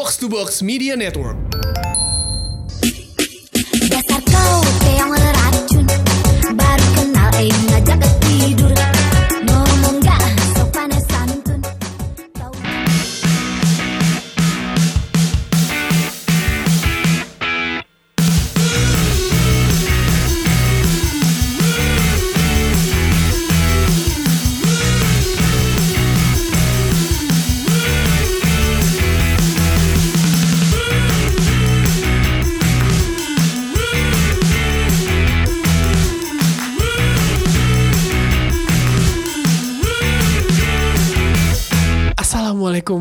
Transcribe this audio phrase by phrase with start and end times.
[0.00, 1.36] Box to Box Media Network.
[3.92, 4.64] Dasar kau
[4.96, 5.84] yang racun
[6.56, 8.59] Baru kenal eh ngajak ke tidur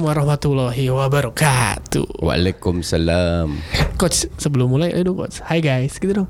[0.09, 2.25] warahmatullahi wabarakatuh.
[2.25, 3.61] Waalaikumsalam.
[4.01, 5.37] Coach, sebelum mulai, ayo dong coach.
[5.45, 6.29] Hai guys, gitu dong.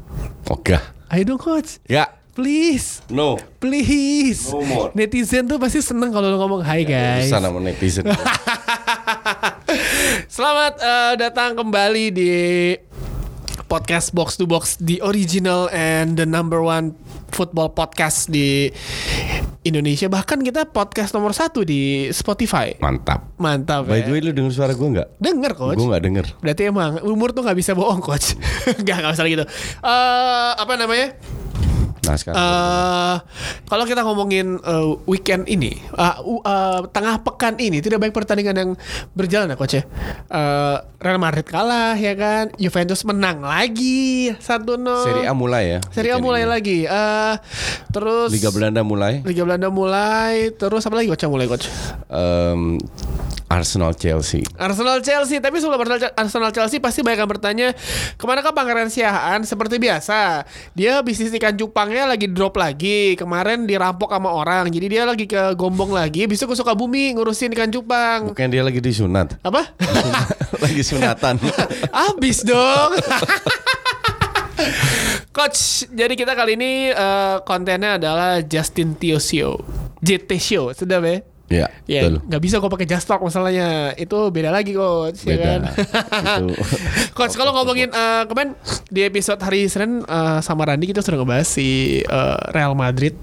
[0.52, 0.76] Oke.
[1.08, 1.80] Ayo dong coach.
[1.88, 2.12] Ya.
[2.36, 3.00] Please.
[3.08, 3.40] No.
[3.64, 4.52] Please.
[4.52, 4.92] No more.
[4.96, 7.32] Netizen tuh pasti seneng kalau lo ngomong hai guys.
[7.32, 8.04] Sana sama netizen.
[10.36, 12.32] Selamat eh, datang kembali di
[13.72, 16.96] podcast Box to Box, the original and the number one
[17.32, 18.72] football podcast di
[19.70, 20.10] Indonesia.
[20.10, 22.74] Bahkan kita podcast nomor satu di Spotify.
[22.82, 23.38] Mantap.
[23.38, 24.10] Mantap By ya.
[24.10, 25.22] the way lu denger suara gue nggak?
[25.22, 25.78] Denger coach.
[25.78, 26.26] Gue nggak denger.
[26.42, 28.34] Berarti emang umur tuh nggak bisa bohong coach.
[28.86, 29.46] Gak nggak usah gitu.
[29.82, 31.16] Eh apa namanya?
[32.10, 32.38] Nah sekarang.
[32.38, 33.16] Eh
[33.64, 38.56] kalau kita ngomongin eh, weekend ini, eh, u- eh, tengah pekan ini tidak baik pertandingan
[38.56, 38.70] yang
[39.14, 39.84] berjalan ya coach ya.
[40.26, 44.84] Eh, Real Madrid kalah ya kan, Juventus menang lagi 1-0.
[45.00, 45.80] Seri A mulai ya.
[45.90, 46.50] Serie A mulai ini.
[46.50, 46.80] lagi.
[46.84, 47.34] Eh
[47.90, 49.22] terus Liga Belanda mulai.
[49.22, 51.70] Liga Belanda mulai, terus apa lagi coach mulai coach?
[52.10, 52.82] Em,
[53.48, 54.46] Arsenal Chelsea.
[54.56, 57.68] Arsenal Chelsea tapi sebelum Arsenal, Arsenal Chelsea pasti banyak yang bertanya
[58.14, 63.18] ke mana ke Pangeran Siahaan seperti biasa dia bisnis ikan cupangnya lagi drop lagi.
[63.18, 64.70] Kemarin dirampok sama orang.
[64.70, 66.30] Jadi dia lagi ke Gombong lagi.
[66.30, 68.30] Bisa ke Sukabumi ngurusin ikan cupang.
[68.32, 69.40] Bukan dia lagi disunat.
[69.42, 69.74] apa?
[70.64, 71.40] Lagi sunatan.
[72.12, 73.00] Abis dong.
[75.36, 79.64] Coach, jadi kita kali ini eh, kontennya adalah Justin Tiosio,
[80.04, 81.24] JT Show, sudah be?
[81.50, 82.22] Ya, Ya, betul.
[82.24, 83.92] nggak bisa kok pakai just talk masalahnya.
[83.94, 85.46] Itu beda lagi coach, ya Beda.
[85.46, 85.62] kan?
[86.40, 86.46] Itu.
[87.18, 88.54] coach, kalau ngomongin eh, kemarin
[88.88, 91.68] di episode hari Senin eh, sama Randi kita sudah ngebahas si
[92.00, 93.18] eh, Real Madrid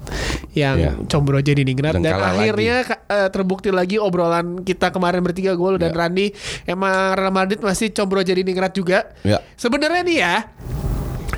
[0.53, 0.91] yang Ya.
[1.07, 5.91] combro jadi ningrat Dan akhirnya ka- eh, terbukti lagi obrolan kita kemarin bertiga gue dan
[5.91, 5.97] Ya.
[5.97, 6.27] Randi
[6.65, 9.13] emang Real Madrid masih combro jadi ningrat juga.
[9.23, 9.39] Ya.
[9.55, 10.35] Sebenarnya nih ya,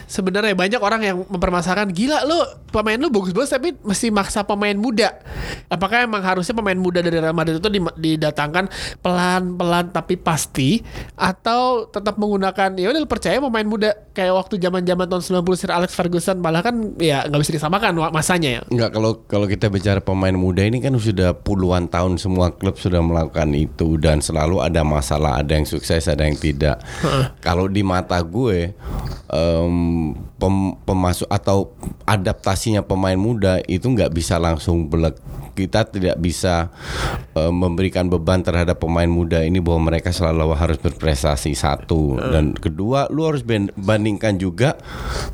[0.08, 2.40] sebenarnya banyak orang yang mempermasalahkan gila lu
[2.72, 5.20] pemain lu bagus-bagus tapi mesti maksa pemain muda.
[5.68, 8.72] Apakah emang harusnya pemain muda dari Real Madrid itu di- didatangkan
[9.04, 10.80] pelan-pelan tapi pasti
[11.14, 15.92] atau tetap menggunakan ya udah percaya pemain muda kayak waktu zaman-zaman tahun 90 Sir Alex
[15.92, 18.60] Ferguson malah kan ya nggak bisa disamakan masanya ya.
[18.72, 23.04] Enggak kalau kalau kita bicara pemain muda ini kan sudah puluhan tahun semua klub sudah
[23.04, 26.80] melakukan itu dan selalu ada masalah, ada yang sukses, ada yang tidak.
[27.44, 28.72] kalau di mata gue
[29.28, 29.74] em,
[30.36, 31.72] pem- pemasuk atau
[32.04, 35.18] adaptasinya pemain muda itu nggak bisa langsung belek.
[35.58, 36.70] Kita tidak bisa
[37.34, 43.10] em, memberikan beban terhadap pemain muda ini bahwa mereka selalu harus berprestasi satu dan kedua
[43.10, 43.42] lu harus
[43.74, 44.78] bandingkan juga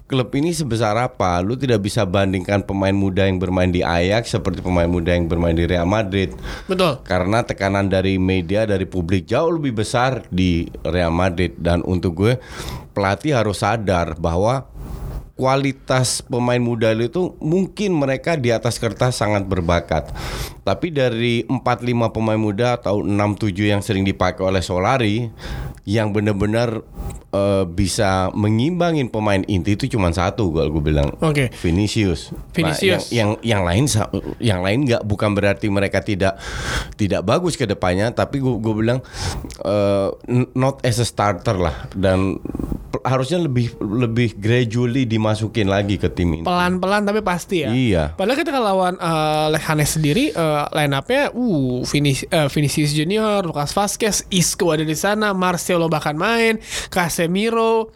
[0.08, 1.44] klub ini sebesar apa.
[1.44, 5.52] Lu tidak bisa bandingkan pemain muda yang bermain di Ajax seperti pemain muda yang bermain
[5.52, 6.32] di Real Madrid.
[6.64, 7.04] Betul.
[7.04, 12.34] Karena tekanan dari media dari publik jauh lebih besar di Real Madrid dan untuk gue
[12.94, 14.70] pelatih harus sadar bahwa
[15.34, 20.14] kualitas pemain muda itu mungkin mereka di atas kertas sangat berbakat.
[20.62, 25.28] Tapi dari 4-5 pemain muda atau 6-7 yang sering dipakai oleh Solari
[25.84, 26.80] yang benar-benar
[27.34, 31.12] eh, bisa mengimbangin pemain inti itu cuma satu kalau gue bilang.
[31.18, 31.50] Oke.
[31.60, 32.30] Vinicius.
[32.54, 33.10] Vinicius.
[33.10, 33.84] Nah, yang, yang yang lain
[34.40, 36.38] yang lain nggak bukan berarti mereka tidak
[36.94, 39.02] tidak bagus ke depannya, tapi gue gue bilang
[40.30, 42.38] n- not as a starter lah dan
[43.04, 46.44] harusnya lebih lebih gradually dimasukin lagi ke tim ini.
[46.44, 47.72] Pelan-pelan tapi pasti ya.
[47.72, 48.04] Iya.
[48.12, 53.72] Padahal kita lawan uh, Lehanes sendiri uh, line up-nya uh Vinis, uh, Vinicius Junior, Lucas
[53.72, 56.60] Vazquez, Isco ada di sana, Marcelo bahkan main,
[56.92, 57.88] Casemiro.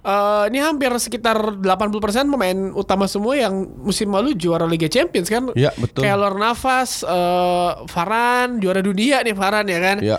[0.00, 5.52] Uh, ini hampir sekitar 80% pemain utama semua yang musim lalu juara Liga Champions kan.
[5.52, 6.08] Iya, betul.
[6.08, 9.96] Kayak Lor Navas, uh, Varane juara dunia nih Varane ya kan.
[10.00, 10.16] Iya.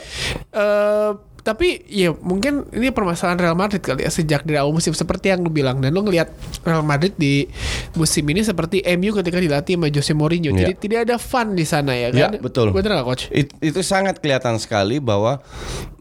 [0.52, 1.10] Eh,
[1.42, 5.42] tapi ya mungkin ini permasalahan Real Madrid kali ya sejak dari awal musim seperti yang
[5.42, 6.30] lu bilang dan lu ngelihat
[6.62, 7.50] Real Madrid di
[7.94, 10.78] musim ini seperti MU ketika dilatih sama Jose Mourinho jadi Iya.
[10.78, 12.70] tidak ada fun di sana ya Ya, kan betul.
[12.70, 15.42] bener gak coach It- itu sangat kelihatan sekali bahwa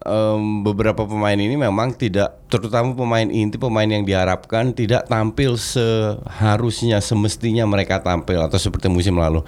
[0.05, 6.99] em, beberapa pemain ini memang tidak terutama pemain inti pemain yang diharapkan tidak tampil seharusnya
[6.99, 9.45] semestinya mereka tampil atau seperti musim lalu.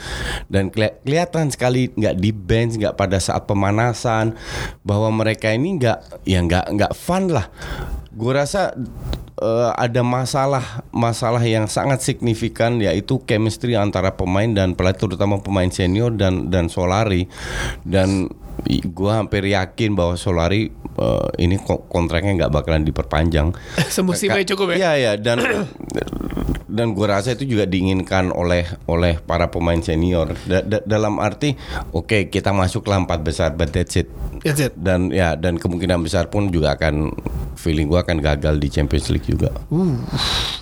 [0.46, 4.37] Dan keli- kelihatan sekali nggak di bench nggak pada saat pemanasan
[4.87, 7.49] bahwa mereka ini nggak ya nggak nggak fun lah.
[8.12, 8.76] Gue rasa
[9.40, 15.72] eh, ada masalah masalah yang sangat signifikan yaitu chemistry antara pemain dan pelatih terutama pemain
[15.72, 17.25] senior dan dan Solari.
[17.82, 18.28] Dan
[18.87, 23.50] gua hampir yakin bahwa Solari eh, ini ko- kontraknya nggak bakalan diperpanjang
[23.90, 24.76] Semusim Ka- aja cukup ya.
[24.76, 25.38] Iya ya dan
[26.66, 31.52] dan gue rasa itu juga diinginkan oleh oleh para pemain senior Da- da- dalam arti
[31.90, 34.08] oke kita masuk lah empat besar but that's it
[34.40, 34.72] That's it.
[34.75, 37.12] dan ya dan kemungkinan besar pun juga akan
[37.54, 39.52] feeling gua akan gagal di Champions League juga.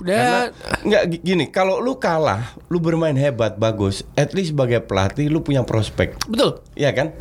[0.00, 5.26] Dan Nggak gi- gini, kalau lu kalah, lu bermain hebat, bagus, at least sebagai pelatih
[5.26, 6.16] lu punya prospek.
[6.24, 6.64] betul.
[6.72, 7.12] Iya kan?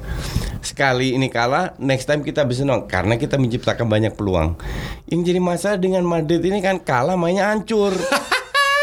[0.60, 4.60] Sekali ini kalah, next time kita bisa nong karena kita menciptakan banyak peluang.
[5.06, 7.92] Yang jadi masalah dengan Madrid ini kan kalah mainnya hancur.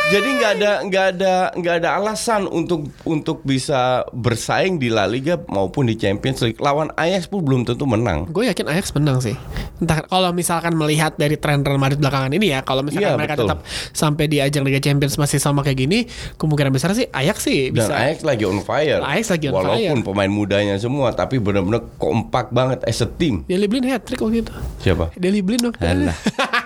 [0.07, 5.35] jadi nggak ada nggak ada nggak ada alasan untuk untuk bisa bersaing di La Liga
[5.51, 6.63] maupun di Champions League.
[6.63, 8.31] Lawan Ajax pun belum tentu menang.
[8.31, 9.35] Gue yakin Ajax menang sih.
[9.83, 13.35] Entah kalau misalkan melihat dari tren Real Madrid belakangan ini ya, kalau misalkan Iya, mereka
[13.35, 13.51] betul.
[13.51, 13.59] tetap
[13.93, 15.99] sampai di ajang Liga Champions masih sama kayak gini,
[16.39, 17.93] kemungkinan besar sih Ajax sih Dan bisa.
[17.93, 19.03] Ajax lagi on fire.
[19.03, 23.43] Ajax lagi on Walaupun pemain mudanya semua, tapi benar-benar kompak banget as a team.
[23.51, 24.55] Deli Blin hat trick waktu itu.
[24.81, 25.13] Siapa?
[25.19, 25.83] Deli Blin waktu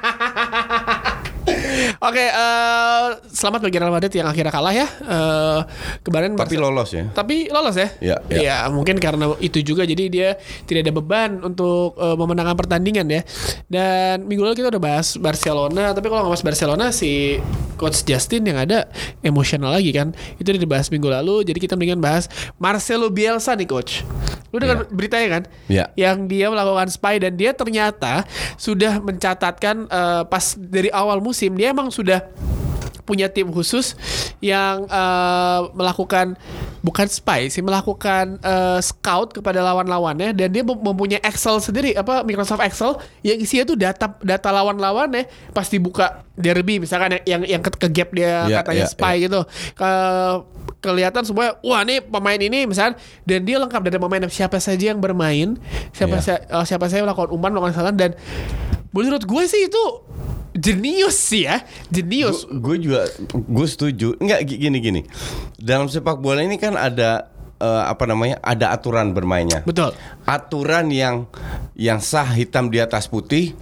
[2.00, 2.08] itu.
[2.08, 2.08] Alah.
[2.08, 4.86] Oke, eh, selamat bagi Real Madrid yang akhirnya kalah ya.
[4.88, 5.60] Eh,
[6.00, 7.04] kemarin Tapi Barca- lolos ya.
[7.12, 7.88] Tapi lolos ya?
[8.00, 8.40] Iya, iya.
[8.40, 10.28] Iya, mungkin karena itu juga jadi dia
[10.64, 13.20] tidak ada beban untuk eh, memenangkan pertandingan ya.
[13.68, 17.36] Dan minggu lalu kita udah bahas Barcelona, tapi kalau nggak bahas Barcelona si
[17.76, 18.88] coach Justin yang ada
[19.20, 20.16] emosional lagi kan.
[20.40, 24.02] Itu udah dibahas minggu lalu, jadi kita mendingan bahas Marcelo Bielsa nih coach.
[24.50, 25.42] Lu dengar beritanya kan?
[25.70, 25.84] Iya.
[25.94, 28.26] Yang dia melakukan spy dan dia ternyata
[28.58, 32.22] sudah mencatatkan eh, pas dari awal musim dia emang sudah
[33.00, 33.98] punya tim khusus
[34.38, 36.38] yang eh, melakukan
[36.80, 40.30] bukan spy sih melakukan eh, scout kepada lawan-lawannya.
[40.30, 42.94] Dan dia mem- mempunyai Excel sendiri apa Microsoft Excel
[43.26, 45.26] yang isinya tuh data data lawan-lawannya.
[45.50, 49.14] Pas dibuka derby misalkan yang yang, yang ke, ke gap dia Ya, katanya ya, spy
[49.26, 49.40] gitu.
[49.74, 49.90] Ke
[50.80, 52.94] kelihatan semua wah nih pemain ini misalkan.
[53.26, 55.58] Dan dia lengkap dari pemain siapa saja yang bermain.
[55.90, 56.22] Siapa Ya.
[56.22, 57.96] sa- eh, siapa saja melakukan umpan melakukan kesalahan.
[57.98, 58.10] Dan
[58.94, 59.82] menurut gue sih itu
[60.52, 64.18] jenius sih ya jenius Gue juga gue setuju.
[64.18, 65.00] Enggak gi- gini gini.
[65.54, 68.40] Dalam sepak bola ini kan ada eh, apa namanya?
[68.40, 69.62] Ada aturan bermainnya.
[69.62, 69.94] betul
[70.24, 71.30] Aturan yang
[71.74, 73.54] yang sah hitam di atas putih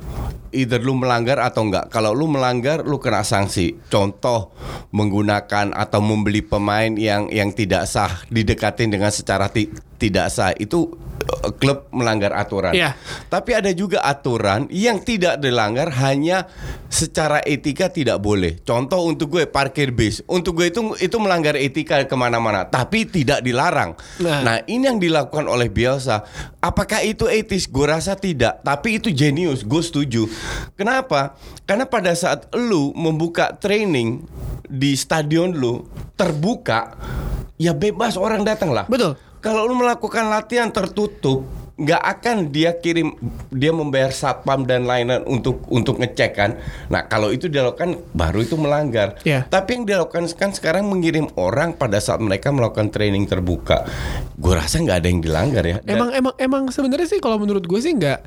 [0.48, 1.92] either lu melanggar atau enggak.
[1.92, 3.76] Kalau lu melanggar lu kena sanksi.
[3.92, 4.56] Contoh
[4.90, 9.68] menggunakan atau membeli pemain yang yang tidak sah didekatin dengan secara ti-
[10.00, 10.88] tidak sah itu
[11.60, 12.72] klub melanggar aturan.
[12.72, 12.96] Iya.
[13.28, 16.48] Tapi ada juga aturan yang tidak dilanggar hanya
[16.88, 18.58] secara etika tidak boleh.
[18.64, 23.44] Contoh untuk gue parkir bis, untuk gue itu itu melanggar etika ke mana-mana, tapi tidak
[23.44, 23.94] dilarang.
[24.20, 24.40] Nah.
[24.42, 26.24] Nah, ini yang dilakukan oleh Bielsa.
[26.58, 27.68] Apakah itu etis?
[27.68, 29.62] Gue rasa tidak, tapi itu jenius.
[29.62, 30.26] Gue setuju.
[30.74, 31.36] Kenapa?
[31.68, 34.24] Karena pada saat lu membuka training
[34.68, 35.84] di stadion lu
[36.16, 36.96] terbuka,
[37.60, 38.88] ya bebas orang datang lah.
[38.88, 39.27] Betul.
[39.38, 41.46] Kalau lu melakukan latihan tertutup,
[41.78, 43.14] nggak akan dia kirim
[43.54, 46.58] dia membayar satpam dan lain-lain untuk untuk ngecek kan.
[46.90, 49.14] Nah kalau itu dilakukan baru itu melanggar.
[49.22, 49.46] Iya.
[49.46, 53.86] Tapi yang dilakukan kan sekarang mengirim orang pada saat mereka melakukan training terbuka.
[54.34, 55.78] Gue rasa nggak ada yang dilanggar ya.
[55.86, 58.18] Dan emang emang emang sebenarnya sih kalau menurut gue sih nggak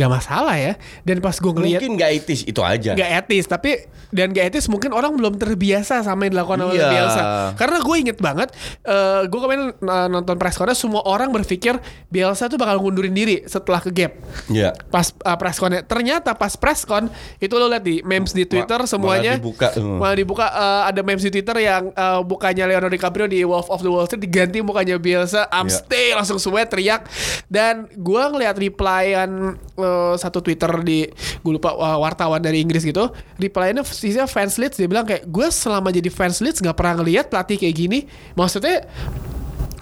[0.00, 0.72] nggak masalah ya
[1.04, 2.96] dan pas gue ngelihat mungkin nggak etis itu aja.
[2.96, 3.70] nggak etis tapi
[4.14, 6.86] dan gak etis mungkin orang belum terbiasa sama yang dilakukan oleh Iya.
[6.86, 7.22] Bielsa
[7.58, 8.48] karena gue inget banget
[8.86, 11.74] eh gue kemarin uh, nonton press semua orang berpikir
[12.14, 14.14] Bielsa tuh bakal ngundurin diri setelah ke gap.
[14.46, 14.70] Iya.
[14.86, 15.82] pas uh, press connya.
[15.82, 17.10] Ternyata pas press con
[17.42, 19.34] itu lo lihat di memes di Twitter Ma- semuanya.
[19.34, 19.98] malah dibuka, hmm.
[19.98, 23.82] malah dibuka uh, ada memes di Twitter yang uh, bukannya Leonardo DiCaprio di Wolf of
[23.82, 25.50] the Wall Street diganti mukanya Bielsa.
[25.50, 25.82] I'm Iya.
[25.82, 27.10] stay langsung semua teriak.
[27.50, 31.10] Dan gue ngeliat replyan uh, satu Twitter di
[31.42, 33.10] gue lupa uh, wartawan dari Inggris gitu.
[33.40, 37.26] Replyannya sisinya fans Leeds dia bilang kayak gue selama jadi fans Leeds nggak pernah ngeliat
[37.32, 37.98] pelatih kayak gini.
[38.38, 38.86] Maksudnya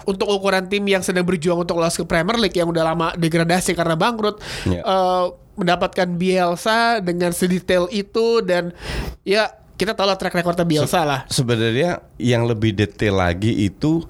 [0.05, 3.71] untuk ukuran tim yang sedang berjuang untuk lolos ke Premier League yang udah lama degradasi
[3.71, 4.81] karena bangkrut Iya.
[4.81, 8.73] eh, mendapatkan Bielsa dengan sedetail itu dan
[9.21, 14.05] ya kita tahu lah track recordnya Bielsa lah Sebenarnya yang lebih detail lagi itu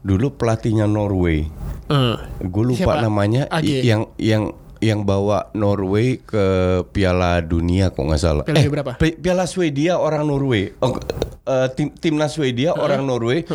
[0.00, 1.44] dulu pelatihnya Norway.
[1.86, 2.16] Eh.
[2.42, 3.02] Gue lupa Siapa?
[3.02, 6.44] namanya yang yang yang bawa Norway ke
[6.90, 8.44] Piala Dunia kok nggak salah.
[8.44, 8.92] Piala Dunia berapa?
[8.96, 10.76] Pi- Piala Swedia orang Norway.
[10.78, 11.00] Oh,
[11.46, 13.46] eh, tim timnas Swedia orang Norway.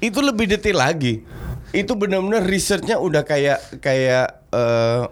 [0.00, 1.22] Itu lebih detail lagi.
[1.74, 5.02] Itu benar-benar researchnya udah kayak kayak eh,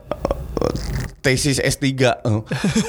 [1.23, 1.87] tesis S3.
[1.87, 2.11] Eh.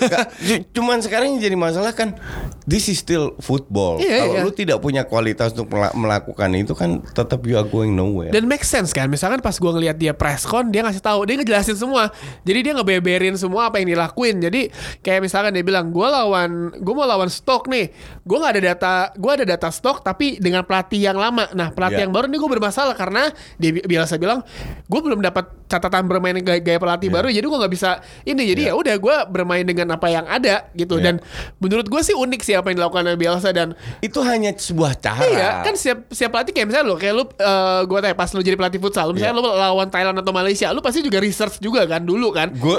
[0.03, 2.17] Ka- cu- Cuman sekarang yang jadi masalah kan
[2.63, 3.95] this is still football.
[3.95, 4.41] Iya, Kalau iya.
[4.41, 8.33] lu tidak punya kualitas untuk mela- melakukan itu kan tetap you are going nowhere.
[8.33, 11.37] Dan make sense kan Misalkan pas gue ngeliat dia press con Dia ngasih tahu Dia
[11.37, 12.09] ngejelasin semua
[12.41, 16.93] Jadi dia ngebeberin semua Apa yang dilakuin Jadi kayak misalkan dia bilang Gue lawan Gue
[16.93, 20.97] mau lawan stok nih Gue gak ada data Gue ada data stok Tapi dengan pelatih
[21.03, 22.01] yang lama Nah pelatih Ya.
[22.01, 24.41] yang baru ini gue bermasalah Karena Dia bi- biasa bilang
[24.83, 28.61] Gue belum dapat catatan bermain gaya, gaya pelatih baru Jadi gue gak bisa Ini jadi
[28.67, 31.03] ya udah Gue bermain dengan apa yang ada Gitu Ya.
[31.05, 31.15] Dan
[31.57, 35.23] menurut gue sih unik sih Apa yang dilakukan Bielsa Dan itu hanya sebuah cara.
[35.23, 38.39] Iya, kan siap siap pelatih kayak misalnya lo kayak lu eh gue tanya pas lu
[38.39, 39.43] jadi pelatih futsal, lu misalnya Iya.
[39.43, 42.49] lu lawan Thailand atau Malaysia, lu pasti juga research juga kan dulu kan.
[42.49, 42.77] gue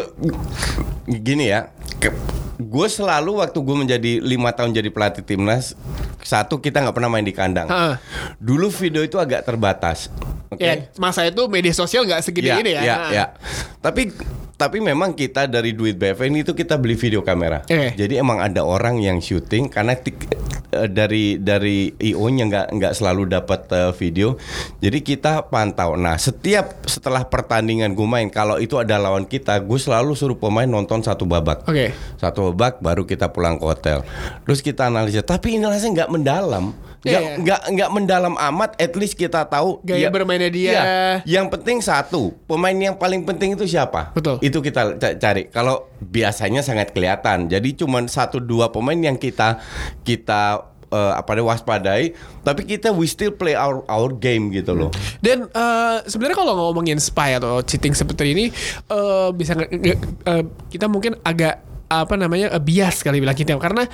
[1.07, 1.69] gini ya
[2.55, 5.75] gue selalu waktu gue menjadi lima tahun jadi pelatih timnas
[6.21, 7.99] satu kita nggak pernah main di kandang Ha.
[8.37, 10.09] dulu video itu agak terbatas
[10.49, 12.81] oke Ya, masa itu media sosial nggak segede ini ya.
[12.81, 13.11] ya, Nah.
[13.11, 13.25] ya.
[13.81, 14.15] tapi
[14.55, 17.67] tapi memang kita dari duit BFN itu kita beli video kamera.
[17.67, 17.91] Eh.
[17.99, 20.31] jadi emang ada orang yang syuting karena tik-
[20.71, 24.39] eh, dari dari IO nya nggak nggak selalu dapat eh, video.
[24.79, 25.99] Jadi kita pantau.
[25.99, 30.71] Nah setiap setelah pertandingan gue main kalau itu ada lawan kita gue selalu suruh pemain
[30.71, 31.67] nonton satu babak.
[31.67, 31.91] Oke.
[32.17, 34.07] satu babak baru kita pulang ke hotel.
[34.47, 36.65] Terus kita analisa tapi analisanya nggak mendalam
[37.05, 37.37] nggak Iya, iya.
[37.39, 40.73] nggak nggak mendalam amat at least kita tahu Gaya bermainnya dia.
[40.73, 40.85] Iya.
[41.29, 44.41] yang penting satu pemain yang paling penting itu siapa Betul.
[44.41, 49.61] itu kita ca- cari kalau biasanya sangat kelihatan jadi cuman satu dua pemain yang kita
[50.01, 54.89] kita eh, apa namanya, waspadai tapi kita we still play our our game gitu loh
[55.19, 58.45] Dan eh, sebenarnya kalau ngomongin spy atau cheating seperti ini
[58.87, 59.99] eh, bisa eh,
[60.69, 63.85] kita mungkin agak apa namanya eh, bias kali bilang kita karena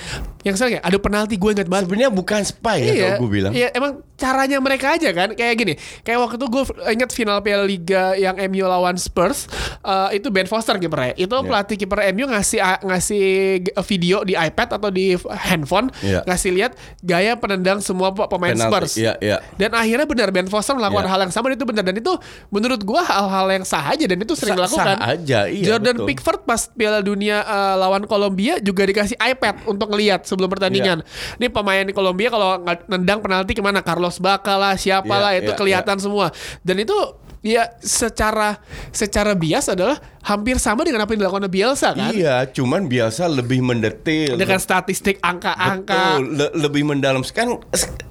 [0.40, 3.68] yang saya ada penalti gue ingat banget sebenarnya bukan spy ya kalau gue bilang Iya,
[3.72, 5.74] emang caranya mereka aja kan kayak gini.
[6.00, 9.48] Kayak waktu itu gue inget final Piala Liga yang MU lawan Spurs
[9.80, 11.12] eh, itu Ben Foster kipernya.
[11.14, 11.46] Itu Iya.
[11.46, 13.24] pelatih kiper MU ngasih ngasih
[13.62, 16.20] g- video di iPad atau di handphone Iya.
[16.24, 18.92] ngasih lihat gaya penendang semua pe- pemain Penalti, Spurs.
[18.96, 19.36] iya, iya.
[19.54, 21.10] Dan akhirnya benar Ben Foster melakukan Iya.
[21.10, 22.12] hal yang sama dan itu benar dan itu
[22.48, 24.96] menurut gua hal-hal yang sah aja dan itu sering dilakukan.
[24.96, 26.06] sah aja, iya, Jordan betul.
[26.06, 31.00] Pickford pas Piala Dunia eh, lawan Kolombia juga dikasih iPad untuk ngelihat sebelum pertandingan.
[31.00, 31.36] Iya.
[31.40, 35.52] Ini pemain Kolombia kalau nendang penalti ke mana Carlos Baca lah siapa Iya, lah itu
[35.52, 36.28] iya, kelihatan semua.
[36.60, 36.94] Dan itu
[37.40, 38.60] ya secara
[38.92, 42.12] secara bias adalah hampir sama dengan apa yang dilakukan oleh Bielsa kan.
[42.12, 44.36] Iya, cuman biasa lebih mendetil.
[44.36, 46.20] Dengan statistik angka-angka.
[46.20, 47.24] Betul, le- lebih mendalam.
[47.24, 47.56] Kan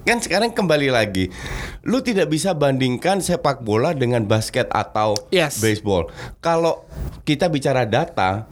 [0.02, 1.30] kan sekarang kembali lagi.
[1.86, 5.62] Lu tidak bisa bandingkan sepak bola dengan basket atau Yes.
[5.62, 6.10] baseball.
[6.42, 6.82] Kalau
[7.22, 8.50] kita bicara data,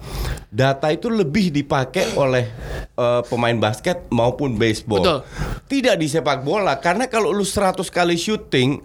[0.49, 2.47] data itu lebih dipakai oleh
[2.95, 5.03] eh, pemain basket maupun baseball.
[5.03, 5.21] Betul.
[5.69, 8.79] Tidak di sepak bola karena kalau lu 100 kali syuting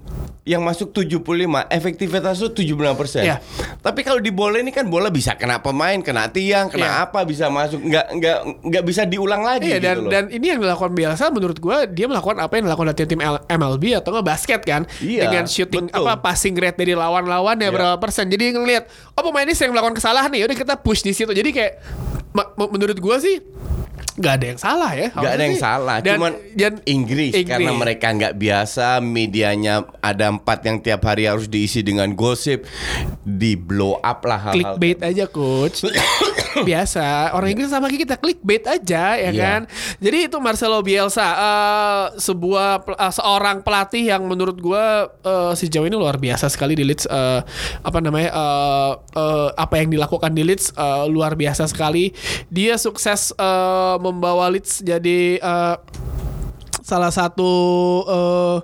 [0.44, 1.24] yang masuk 75,
[1.84, 3.20] efektivitas lu 79%.
[3.20, 3.44] Iya.
[3.78, 7.04] Tapi kalau di bola ini kan bola bisa kena pemain, kena tiang, kena Iya.
[7.04, 10.12] apa bisa masuk, nggak nggak nggak bisa diulang lagi dan gitu loh.
[10.12, 13.84] dan ini yang dilakukan Bielsa menurut gua dia melakukan apa yang dilakukan oleh tim MLB
[13.94, 16.00] atau nggak basket kan Iya, dengan shooting betul.
[16.00, 17.76] apa passing rate dari lawan-lawannya Iya.
[17.76, 21.12] berapa persen jadi ngelihat oh pemain ini sering melakukan kesalahan nih udah kita push di
[21.12, 21.74] situ jadi kayak
[22.56, 23.44] menurut gua sih
[24.14, 27.82] nggak ada yang salah ya Gak ada yang salah, dan, cuman dan Inggris, karena Inggris.
[27.82, 32.66] mereka nggak biasa, medianya ada empat yang tiap hari harus diisi dengan gosip,
[33.26, 34.78] di blow up lah hal-hal.
[34.78, 35.82] clickbait aja coach
[36.70, 39.42] biasa orang Inggris sama kita clickbait aja ya Iya.
[39.42, 39.62] kan
[39.98, 45.94] jadi itu Marcelo Bielsa eh, sebuah eh, seorang pelatih yang menurut gua eh, sejauh ini
[45.94, 47.42] luar biasa sekali di Leeds eh,
[47.80, 52.14] apa namanya eh, eh, apa yang dilakukan di Leeds eh, luar biasa sekali
[52.48, 55.76] dia sukses eh, membawa Leeds jadi eh,
[56.80, 57.52] salah satu
[58.04, 58.58] eh,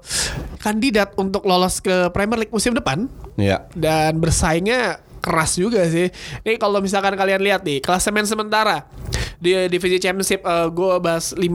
[0.59, 3.07] kandidat untuk lolos ke Premier League musim depan
[3.39, 3.63] Ya.
[3.71, 6.09] dan bersaingnya keras juga sih.
[6.41, 8.87] Ini kalau misalkan kalian lihat nih klasemen sementara
[9.39, 11.47] di divisi championship gue bahas 5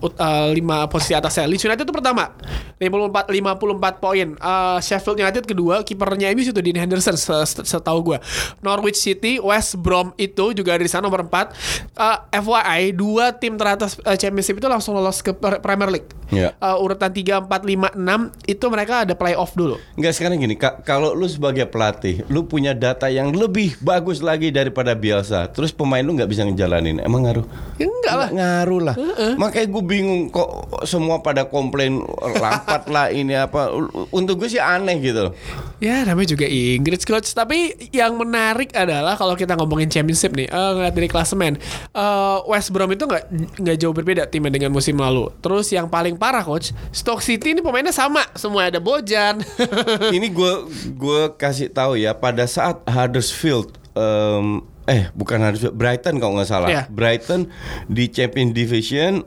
[0.00, 0.56] 5
[0.88, 1.44] posisi atasnya.
[1.44, 2.32] Leeds United itu pertama
[2.76, 4.28] 54 54 poin.
[4.32, 8.18] Eh, Sheffield United kedua, kipernya MU itu Dean Henderson se- se- setahu gue.
[8.60, 11.52] Norwich City, West Brom itu juga ada di sana nomor 4.
[11.92, 16.08] Eh, FYI dua tim teratas eh, championship itu langsung lolos ke Pre- Premier League.
[16.30, 16.54] Ya.
[16.54, 19.76] Eh, urutan 3 4 5 6 itu mereka ada playoff dulu.
[19.98, 24.54] Enggak sekarang gini, Kak, kalau lu sebagai pelatih, lu punya data yang lebih bagus lagi
[24.54, 27.46] daripada biasa, terus pemain lu nggak bisa ngejalanin, emang ngaruh?
[27.76, 28.28] Ya enggak lah.
[28.30, 28.96] Ngaruh lah.
[29.36, 32.02] Makanya gue bingung kok semua pada komplain
[32.38, 33.70] lampat lah ini apa.
[34.14, 35.34] Untuk gue sih aneh gitu.
[35.80, 40.70] Ya namanya juga Inggris coach Tapi yang menarik adalah Kalau kita ngomongin championship nih eh,
[40.76, 41.56] Ngeliat dari klasemen
[41.96, 43.24] eh, West Brom itu nggak
[43.64, 47.60] nggak jauh berbeda Timnya dengan musim lalu Terus yang paling parah coach Stoke City ini
[47.60, 49.40] pemainnya sama Semua ada Bojan
[50.16, 50.52] ini gue
[50.92, 56.68] gue kasih tahu ya pada saat Huddersfield em, eh bukan Huddersfield Brighton kalau nggak salah
[56.68, 56.82] Iya.
[56.86, 57.48] Brighton
[57.86, 59.24] di Champion Division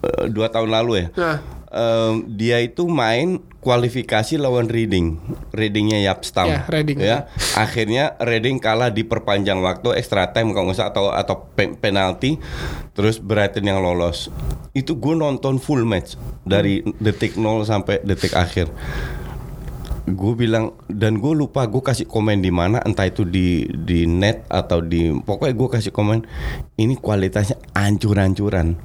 [0.00, 1.38] eh, dua tahun lalu ya Nah.
[1.66, 5.18] Em, dia itu main kualifikasi lawan Reading.
[5.50, 6.98] Readingnya Yapstam Ya, Reading.
[6.98, 7.26] ya.
[7.52, 12.38] Akhirnya Reading kalah di perpanjang waktu extra time kalau nggak salah atau atau pe- penalti.
[12.94, 14.30] Terus Brighton yang lolos.
[14.72, 18.70] Itu gue nonton full match dari detik 0 sampai detik akhir.
[20.06, 24.46] Gue bilang dan gue lupa gue kasih komen di mana entah itu di di net
[24.46, 26.22] atau di pokoknya gue kasih komen
[26.78, 28.78] ini kualitasnya ancur-ancuran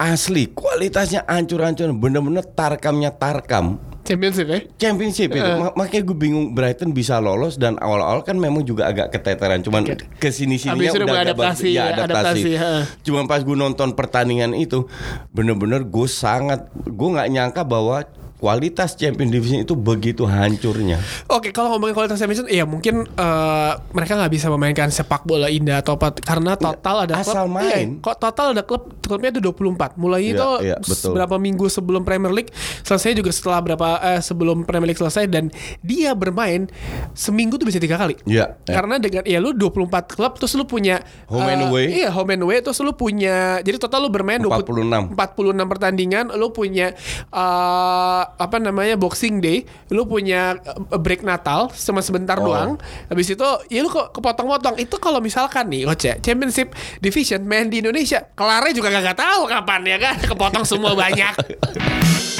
[0.00, 4.58] asli kualitasnya ancur-ancuran bener-bener tarkamnya tarkam Championship ya.
[4.74, 5.54] championship itu Eh.
[5.54, 9.84] Ma- makanya gue bingung Brighton bisa lolos dan awal-awal kan memang juga agak keteteran cuman
[9.84, 10.08] Oke.
[10.16, 11.76] ke sini sininya udah beradaptasi, bagus.
[11.76, 12.82] ya, ya, adaptasi, adaptasi, heeh.
[13.04, 14.88] cuman pas gue nonton pertandingan itu
[15.30, 18.02] bener-bener gue sangat gue nggak nyangka bahwa
[18.40, 20.98] kualitas champion division itu begitu hancurnya
[21.30, 25.78] Oke, kalau ngomongin kualitas Champions, iya mungkin eh, mereka nggak bisa memainkan sepak bola indah
[25.84, 28.00] atau apa karena total ada Asal klub, main.
[28.00, 30.00] Iya, kok total ada klub klubnya itu 24.
[30.00, 31.12] Mulai Iya, itu iya, betul.
[31.12, 32.50] beberapa minggu sebelum Premier League,
[32.82, 35.52] selesai juga setelah berapa eh, sebelum Premier League selesai dan
[35.84, 36.66] dia bermain
[37.12, 38.16] seminggu tuh bisa tiga kali.
[38.24, 38.74] Iya, iya.
[38.74, 41.84] Karena dengan ya lu 24 klub terus lu punya Home and eh, away.
[42.04, 45.14] Iya, home and away terus lu punya jadi total lu bermain 20 46.
[45.14, 46.96] 46 pertandingan, lu punya
[47.30, 52.46] eh, apa namanya Boxing Day, lu punya eh, break Natal cuma sebentar Oh.
[52.46, 52.70] doang.
[53.08, 54.78] Habis itu ya lu kok kepotong-potong.
[54.78, 59.80] Itu kalau misalkan nih ya, Championship Division main di Indonesia, kelarnya juga gak tahu kapan
[59.86, 60.16] ya kan.
[60.20, 61.34] Kepotong semua banyak.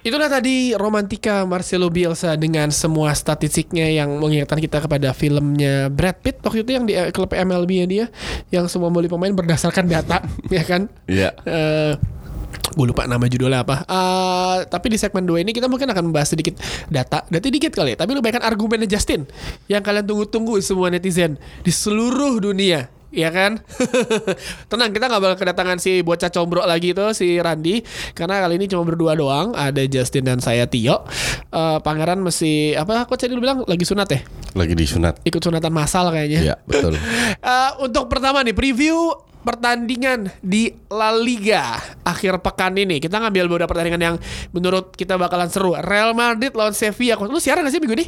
[0.00, 6.40] Itulah tadi romantika Marcelo Bielsa dengan semua statistiknya yang mengingatkan kita kepada filmnya Brad Pitt.
[6.40, 8.06] Waktu itu yang di eh, klub MLB -nya dia
[8.48, 10.24] yang semua beli pemain berdasarkan data
[10.56, 10.88] ya kan?
[11.04, 11.36] Iya.
[11.44, 11.92] Eh,
[12.70, 13.84] gue lupa nama judulnya apa.
[13.84, 16.56] Eh, tapi di segmen 2 ini kita mungkin akan membahas sedikit
[16.88, 18.00] data data dikit kali ya.
[18.00, 19.28] Tapi lebih kan argumennya Justin
[19.68, 23.58] yang kalian tunggu-tunggu semua netizen di seluruh dunia Ya kan?
[24.70, 27.82] Tenang kita gak bakal kedatangan si bocah combro lagi tuh Si Randi.
[28.14, 31.02] Karena kali ini cuma berdua doang Ada Justin dan saya Tio.
[31.50, 34.20] Eh, Pangeran masih Apa kok tadi lu bilang Lagi sunat ya?
[34.54, 35.22] Lagi disunat.
[35.26, 36.40] Ikut sunatan massal kayaknya.
[36.42, 36.94] Iya betul.
[37.40, 39.10] Eh, untuk pertama nih preview
[39.40, 42.98] pertandingan di La Liga akhir pekan ini.
[42.98, 44.16] Kita ngambil beberapa pertandingan yang
[44.50, 45.72] menurut kita bakalan seru.
[45.76, 47.16] Real Madrid lawan Sevilla.
[47.16, 48.06] Lu siaran gak sih minggu ini?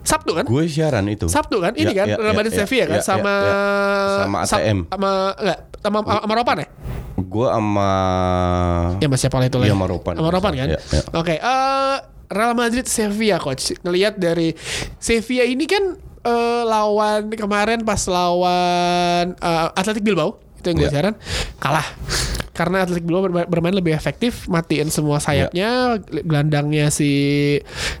[0.00, 0.44] Sabtu kan?
[0.44, 1.28] Gue siaran itu.
[1.28, 1.76] Sabtu kan?
[1.76, 2.06] Ini Ya, kan?
[2.06, 2.98] ya, Real ya, Madrid ya, Sevilla kan?
[2.98, 3.54] ya, sama ya, ya.
[4.16, 6.68] sama ATM sama enggak sama sama Ropan ya?
[7.20, 7.90] gue sama
[8.96, 9.76] ya mas siapa lah itu lah Iya, ya?
[9.76, 10.14] sama Ropan.
[10.16, 10.68] sama Ropan kan?
[10.68, 11.02] Ya, ya.
[11.12, 11.96] oke eh,
[12.30, 13.74] Real Madrid Sevilla coach.
[13.76, 14.54] Ngelihat dari
[14.96, 15.82] Sevilla ini kan
[16.22, 20.92] eh, lawan kemarin pas lawan eh, Athletic Bilbao itu yang gue Ya.
[20.92, 21.14] siaran
[21.56, 21.88] kalah.
[22.50, 27.08] Karena Athletic Bilbao berma- bermain lebih efektif matiin semua sayapnya gelandangnya si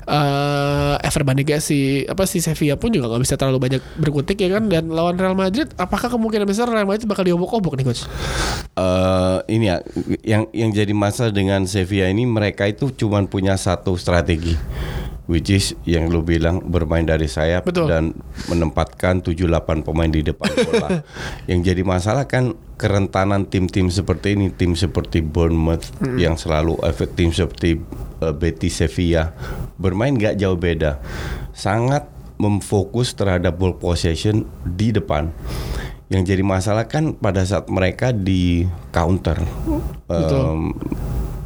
[0.04, 4.52] eh Ever Banega si apa si Sevilla pun juga nggak bisa terlalu banyak berkutik ya
[4.52, 4.68] kan?
[4.68, 8.04] Dan lawan Real Madrid apakah kemungkinan besar Real Madrid bakal diobok-obok nih coach?
[8.76, 9.76] Eh ini ya
[10.20, 14.60] yang yang jadi masalah dengan Sevilla ini mereka itu cuman punya satu strategi
[15.30, 17.86] which is yang lu bilang bermain dari sayap Betul.
[17.86, 18.10] dan
[18.50, 21.06] menempatkan 7-8 pemain di depan bola.
[21.50, 27.30] yang jadi masalah kan kerentanan tim-tim seperti ini, tim seperti Bournemouth yang selalu efek tim
[27.30, 27.78] seperti
[28.18, 29.30] eh, Betis Sevilla
[29.78, 30.98] bermain nggak jauh beda.
[31.54, 35.30] Sangat memfokus terhadap ball possession di depan.
[36.10, 39.38] Yang jadi masalah kan pada saat mereka di counter.
[40.10, 40.74] Betul.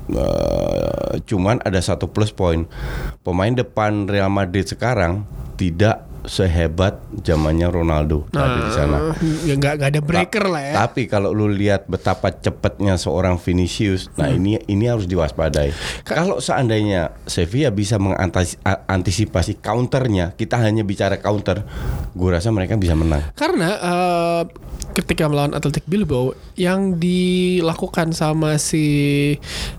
[0.05, 2.69] Eh, cuman ada satu plus point.
[3.25, 5.25] Pemain depan Real Madrid sekarang
[5.57, 9.13] tidak sehebat zamannya Ronaldo tadi di sana.
[9.45, 14.09] ya nggak ada breaker Ta- lah ya Tapi kalau lu lihat betapa cepatnya seorang Vinicius,
[14.15, 14.39] nah Hmm.
[14.39, 15.71] ini ini harus diwaspadai.
[16.03, 21.63] Kalau seandainya Sevilla bisa mengantisipasi counternya, kita hanya bicara counter,
[22.11, 23.21] gue rasa mereka bisa menang.
[23.35, 24.43] Karena eh,
[24.95, 28.87] ketika melawan Athletic Bilbao yang dilakukan sama si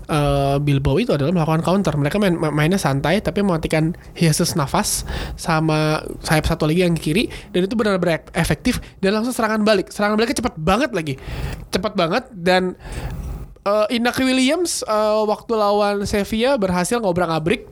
[0.06, 1.94] eh, Bilbao itu adalah melakukan counter.
[1.94, 5.02] Mereka main, ma- mainnya santai tapi mematikan Jesus nafas
[5.34, 6.04] sama
[6.36, 9.88] sayap satu lagi yang kiri dan itu benar-benar efektif dan langsung serangan balik.
[9.88, 11.14] Serangan baliknya cepat banget lagi.
[11.68, 12.76] Cepat banget dan
[13.64, 17.64] eh, Inaki Williams eh, waktu lawan Sevilla berhasil ngobrak-abrik.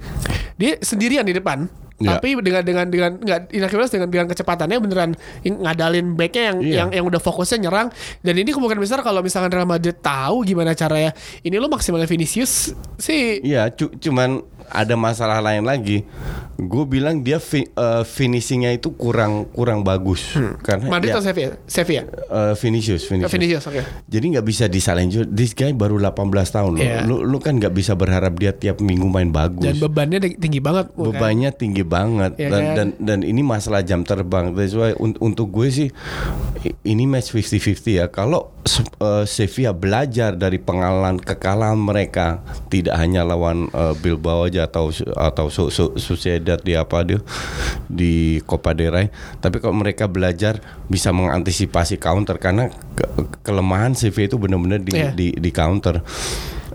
[0.56, 1.66] Dia sendirian di depan.
[1.94, 2.18] Ya.
[2.18, 5.10] Tapi dengan dengan dengan nggak Inaki Williams dengan dengan kecepatannya beneran
[5.46, 6.74] ng- ngadalin backnya yang Iya.
[6.74, 10.74] yang yang udah fokusnya nyerang dan ini kemungkinan besar kalau misalkan Real Madrid tahu gimana
[10.74, 16.04] caranya ini lo maksimalnya Vinicius sih Iya, cu- cuman ada masalah lain lagi.
[16.54, 21.54] Gue bilang dia fi, eh, finishingnya itu kurang kurang bagus karena Madrid ya, atau Sevilla?
[21.64, 22.02] Sevilla.
[22.06, 23.32] eh, Vinicius, Vinicius.
[23.32, 23.82] Vinicius, oke.
[24.06, 25.26] Jadi nggak bisa disalahin juga.
[25.26, 26.14] This guy baru 18
[26.48, 26.80] tahun loh.
[26.80, 27.02] Iya.
[27.02, 29.66] Lu, lu kan nggak bisa berharap dia tiap minggu main bagus.
[29.66, 30.94] Dan bebannya tinggi- banget.
[30.94, 32.74] bebannya tinggi banget Iya dan, kan?
[32.74, 34.54] dan dan ini masalah jam terbang.
[34.54, 35.88] That's why un- untuk gue sih
[36.82, 37.58] ini match 50-50
[37.94, 38.06] ya.
[38.08, 38.54] Kalau
[38.96, 45.46] eh, Sevilla belajar dari pengalaman kekalahan mereka tidak hanya lawan eh, Bilbao aja atau atau
[45.50, 47.18] Su- Su- Sociedad di apa dia
[47.84, 49.06] di Copa del Rey,
[49.38, 53.10] tapi kalau mereka belajar bisa mengantisipasi counter karena ke-
[53.42, 55.10] kelemahan Sevilla itu benar-benar di, Iya.
[55.10, 55.98] di di counter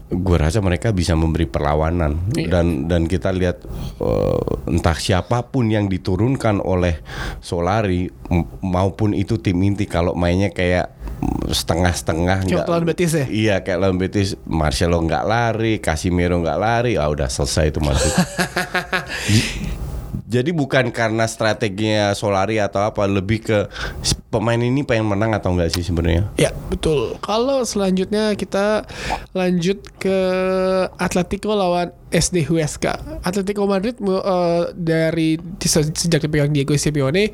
[0.09, 2.49] gue rasa mereka bisa memberi perlawanan Iya.
[2.49, 3.61] dan dan kita lihat
[3.95, 6.97] eh, entah siapa pun yang diturunkan oleh
[7.39, 8.09] Solari
[8.59, 10.97] maupun itu tim inti kalau mainnya kayak
[11.47, 13.25] setengah-setengah Kayak nggak- lawan Betis ya?
[13.25, 18.09] Iya kayak lawan Betis Marcelo nggak lari, Casimiro nggak lari, ah udah selesai itu masuk.
[20.29, 23.65] Jadi bukan karena strateginya Solari atau apa, lebih ke
[24.29, 26.29] pemain ini pengen menang atau enggak sih sebenarnya?
[26.37, 27.17] Ya betul.
[27.19, 28.85] Kalau selanjutnya kita
[29.33, 30.17] lanjut ke
[31.01, 33.21] Atletico lawan SD Huesca.
[33.21, 37.29] Atletico Madrid eh, dari se- sejak dipegang Diego Simeone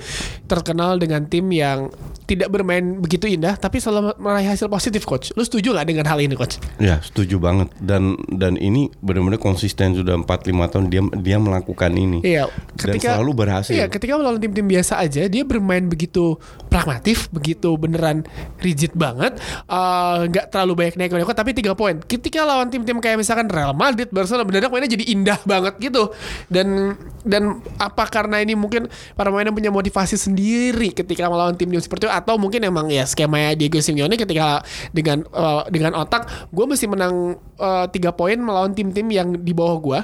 [0.46, 1.88] terkenal dengan tim yang
[2.26, 5.30] tidak bermain begitu indah, tapi selalu meraih hasil positif, coach.
[5.38, 6.58] Lu setuju nggak dengan hal ini, coach?
[6.82, 12.26] Ya setuju banget dan dan ini benar-benar konsisten sudah 4-5 tahun dia dia melakukan ini.
[12.26, 12.50] Iya,
[12.82, 13.78] dan selalu berhasil.
[13.78, 18.26] Iya, ketika melawan tim-tim biasa aja, dia bermain begitu pragmatif, begitu beneran
[18.58, 19.38] rigid banget,
[19.70, 22.02] eh, nggak terlalu banyak naik naik tapi tiga poin.
[22.02, 26.10] Ketika lawan tim-tim kayak misalkan Real Madrid, Barcelona, mendadak mainnya jadi indah banget gitu.
[26.50, 31.82] Dan dan apa karena ini mungkin para pemain punya motivasi sendiri ketika melawan tim tim
[31.82, 34.62] seperti itu, atau mungkin emang ya skema Diego Simeone ketika
[34.94, 39.78] dengan eh, dengan otak, gue mesti menang eh, tiga poin melawan tim-tim yang di bawah
[39.82, 40.00] gue,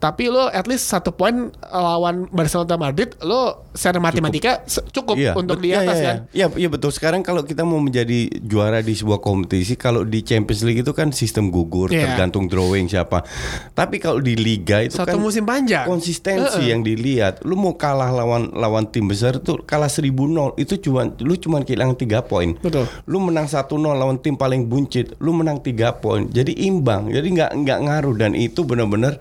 [0.00, 4.62] tapi lo at least satu poin lawan Barcelona Madrid, lo secara matematika
[4.94, 6.16] cukup, untuk bet- di iya, atas iya, kan.
[6.30, 6.90] Iya, iya betul.
[6.94, 11.10] Sekarang kalau kita mau menjadi juara di sebuah kompetisi, kalau di Champions League itu kan
[11.10, 12.14] sistem gugur, Iya.
[12.14, 13.26] tergantung drawing siapa.
[13.74, 15.84] Tapi kalau di liga itu Satu kan musim panjang.
[15.84, 17.42] konsistensi yang dilihat.
[17.42, 21.98] Lu mau kalah lawan lawan tim besar itu kalah 1000-0 itu cuma lu cuma kehilangan
[21.98, 22.54] 3 poin.
[22.62, 22.86] Betul.
[23.10, 26.30] Lu menang 1-0 lawan tim paling buncit, lu menang 3 poin.
[26.30, 27.10] Jadi imbang.
[27.10, 29.18] Jadi nggak nggak ngaruh dan itu benar-benar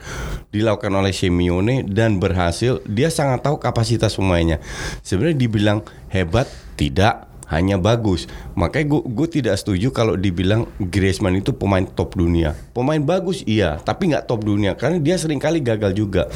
[0.53, 2.79] dilakukan oleh Simeone dan berhasil.
[2.85, 4.61] Dia sangat tahu kapasitas pemainnya.
[5.01, 5.79] Sebenarnya dibilang
[6.13, 6.45] hebat
[6.77, 8.25] tidak hanya bagus.
[8.57, 12.57] Makanya gue tidak setuju kalau dibilang Griezmann itu pemain top dunia.
[12.73, 16.27] Pemain bagus iya, tapi nggak top dunia karena dia sering kali gagal juga.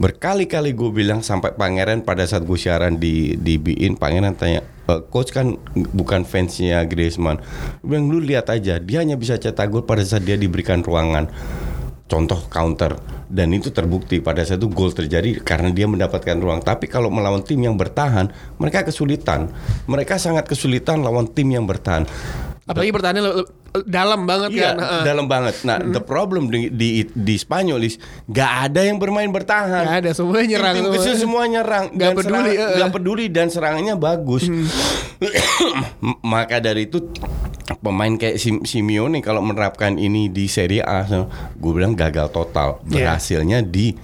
[0.00, 4.98] Berkali-kali gue bilang sampai pangeran pada saat gue siaran di di Bein, pangeran tanya, "E,
[5.12, 5.54] coach kan
[5.94, 7.38] bukan fansnya Griezmann.
[7.84, 11.30] Gue bilang lu lihat aja, dia hanya bisa cetak gol pada saat dia diberikan ruangan.
[12.10, 12.98] Contoh counter
[13.32, 16.60] dan itu terbukti pada saat itu gol terjadi karena dia mendapatkan ruang.
[16.60, 18.28] Tapi kalau melawan tim yang bertahan,
[18.60, 19.48] mereka kesulitan.
[19.88, 22.04] Mereka sangat kesulitan lawan tim yang bertahan.
[22.68, 25.02] Apalagi le- dalam banget Iya, kan.
[25.02, 25.54] Dalam banget.
[25.62, 29.82] Nah, the problem di di, di Spanyol is gak ada yang bermain bertahan.
[29.82, 31.84] Nggak ada, semuanya nyerang Tim, kecil semua nyerang.
[31.90, 34.44] Nggak Dan peduli, serang- nggak peduli dan serangannya bagus.
[36.24, 36.98] Maka dari itu
[37.78, 41.06] pemain kayak Sim- Simeone kalau menerapkan ini di Serie A,
[41.54, 42.82] gue bilang gagal total.
[42.84, 43.16] Iya.
[43.16, 43.94] Berhasilnya di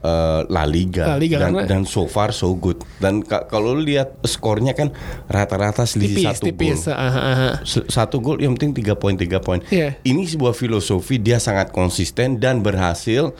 [0.00, 2.82] eh, La Liga, La Liga, dan, karena- dan so far so good.
[2.98, 4.90] Dan ka- kalau lu lihat skornya kan
[5.26, 6.98] rata-rata selisih tipis, satu gol.
[7.22, 7.50] aha.
[7.62, 9.60] S- satu gol yang penting tiga poin tiga poin.
[9.68, 9.96] Iya.
[10.00, 13.32] Ini sebuah filosofi dia sangat konsisten dan berhasil.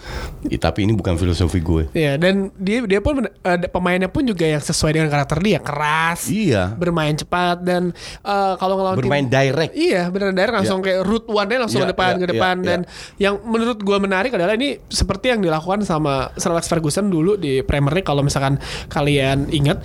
[0.45, 1.89] Ya, tapi ini bukan filosofi gue.
[1.93, 6.27] Iya, dan dia dia pun ada pemainnya pun juga yang sesuai dengan karakter dia, keras,
[6.27, 6.75] Iya.
[6.75, 9.73] bermain cepat dan eh, kalau ngelawan tim- Bermain direct.
[9.73, 12.67] Iya, benar direct langsung kayak root one-nya langsung Iya, ke depan iya, ke depan iya,
[12.67, 12.81] dan
[13.19, 17.61] yang menurut gua menarik adalah ini seperti yang dilakukan sama Sir Alex Ferguson dulu di
[17.61, 18.59] Premier League kalau misalkan
[18.89, 19.83] kalian ingat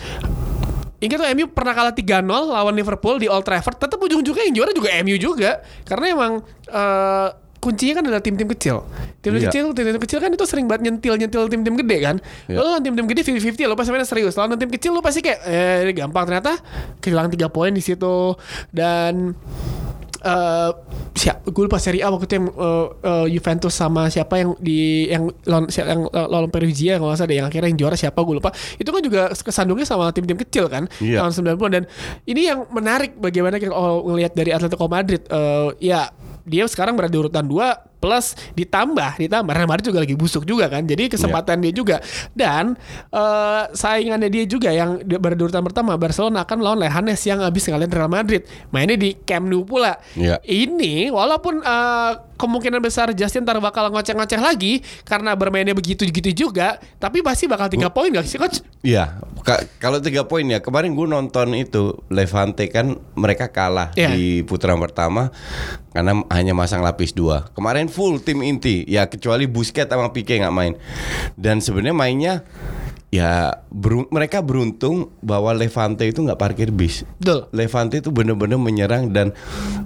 [0.97, 4.71] Ingat tuh MU pernah kalah 3-0 lawan Liverpool di Old Trafford, tetap ujung-ujungnya yang juara
[4.73, 5.51] juga MU juga.
[5.86, 6.31] Karena emang
[6.67, 8.86] eh, kuncinya kan adalah tim-tim kecil.
[9.21, 9.49] Tim-tim Iya.
[9.49, 12.15] kecil, tim-tim kecil kan itu sering banget nyentil-nyentil tim-tim gede kan.
[12.47, 14.33] Lo lawan tim-tim gede 50-50 lo pasti mainnya serius.
[14.38, 16.57] Lawan tim kecil lo pasti kayak eh ini gampang ternyata
[16.97, 18.33] kehilangan 3 poin di situ
[18.69, 19.38] dan
[20.23, 20.71] eh
[21.17, 21.45] siap.
[21.49, 25.30] Gue lupa seri A waktu itu yang eh, eh, Juventus sama siapa yang di yang
[25.45, 27.38] lawan yang lawan Perugia kalau nggak salah deh.
[27.41, 28.49] Yang akhirnya yang juara siapa gue lupa.
[28.77, 31.21] Itu kan juga kesandungnya sama tim-tim kecil kan Iya.
[31.21, 31.84] tahun 90 dan
[32.25, 35.21] ini yang menarik bagaimana kita oh, ngelihat dari Atletico Madrid.
[35.27, 36.10] Eh, ya
[36.47, 40.65] dia sekarang berada di urutan 2 plus ditambah ditambah Real Madrid juga lagi busuk juga
[40.67, 40.81] kan.
[40.81, 41.97] Jadi kesempatan dia juga
[42.31, 42.77] dan
[43.10, 47.65] eh, saingannya dia juga yang di- pada urutan pertama Barcelona akan melawan Leganes yang habis
[47.65, 48.41] ngalahin Real Madrid.
[48.69, 49.97] Mainnya di Camp Nou pula.
[50.13, 50.38] Iya.
[50.41, 57.25] Ini walaupun eh, kemungkinan besar Justin ntar bakal ngoceh-ngoceh lagi karena bermainnya begitu-gitu juga, tapi
[57.25, 58.62] pasti bakal tiga poin gak sih coach?
[58.86, 64.13] Iya, ka- kalau tiga poin ya kemarin gue nonton itu Levante kan mereka kalah Iya.
[64.13, 65.33] di putaran pertama
[65.89, 67.49] karena hanya masang lapis dua.
[67.57, 70.73] Kemarin full tim inti ya kecuali Busquets sama Pique nggak main.
[71.34, 72.34] Dan sebenarnya mainnya
[73.08, 77.08] ya beru- mereka beruntung bahwa Levante itu nggak parkir bis.
[77.17, 77.47] Betul.
[77.52, 79.32] Levante itu benar-benar menyerang dan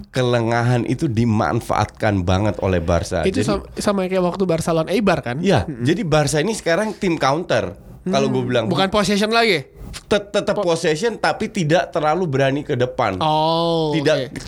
[0.10, 3.22] kelengahan itu dimanfaatkan banget oleh Barca.
[3.22, 5.38] Itu Jadi- sama, sama kayak waktu Barcelona Eibar kan?
[5.40, 7.78] Ya, jadi Barca ini sekarang tim counter.
[8.02, 9.62] Kalau gue bilang Bukan possession lagi.
[10.08, 13.22] tet- tetap possession tapi tidak terlalu berani ke depan.
[13.22, 13.94] Oh.
[13.94, 14.42] tidak oke.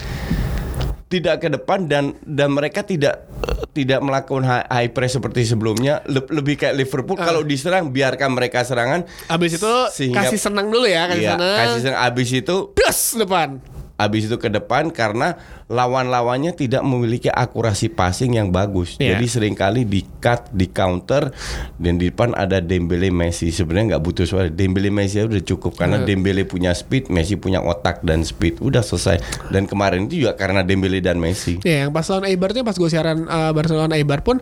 [1.14, 3.30] Tidak ke depan dan dan mereka tidak
[3.70, 6.02] tidak melakukan high, high press seperti sebelumnya.
[6.06, 7.26] Le- lebih kayak Liverpool Ah.
[7.26, 9.06] kalau diserang biarkan mereka serangan.
[9.28, 11.58] Abis itu Sehingga- kasih senang dulu ya, kasih Iya, senang.
[11.60, 13.50] kasih senang abis itu Das depan.
[13.94, 18.96] abis itu ke depan karena lawan-lawannya tidak memiliki akurasi passing yang bagus.
[18.98, 19.16] Iya.
[19.16, 21.32] Jadi sering kali di cut, di counter
[21.76, 23.50] dan di depan ada Dembele Messi.
[23.50, 24.48] Sebenarnya nggak butuh suara.
[24.48, 26.08] Dembele Messi udah cukup karena Iya.
[26.10, 28.60] Dembele punya speed, Messi punya otak dan speed.
[28.60, 29.20] Udah selesai.
[29.50, 31.60] Dan kemarin itu juga karena Dembele dan Messi.
[31.62, 34.40] Ya, yang pas lawan Eibar tuh pas gue siaran uh, Barcelona Eibar pun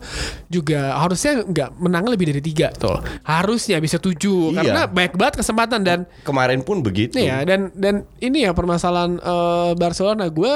[0.48, 2.98] juga harusnya nggak menang lebih dari tiga tuh.
[3.22, 4.58] Harusnya bisa tujuh Iya.
[4.58, 7.18] karena banyak banget kesempatan dan Kemarin pun begitu.
[7.18, 10.54] Iya dan dan ini ya permasalahan eh, Barcelona gue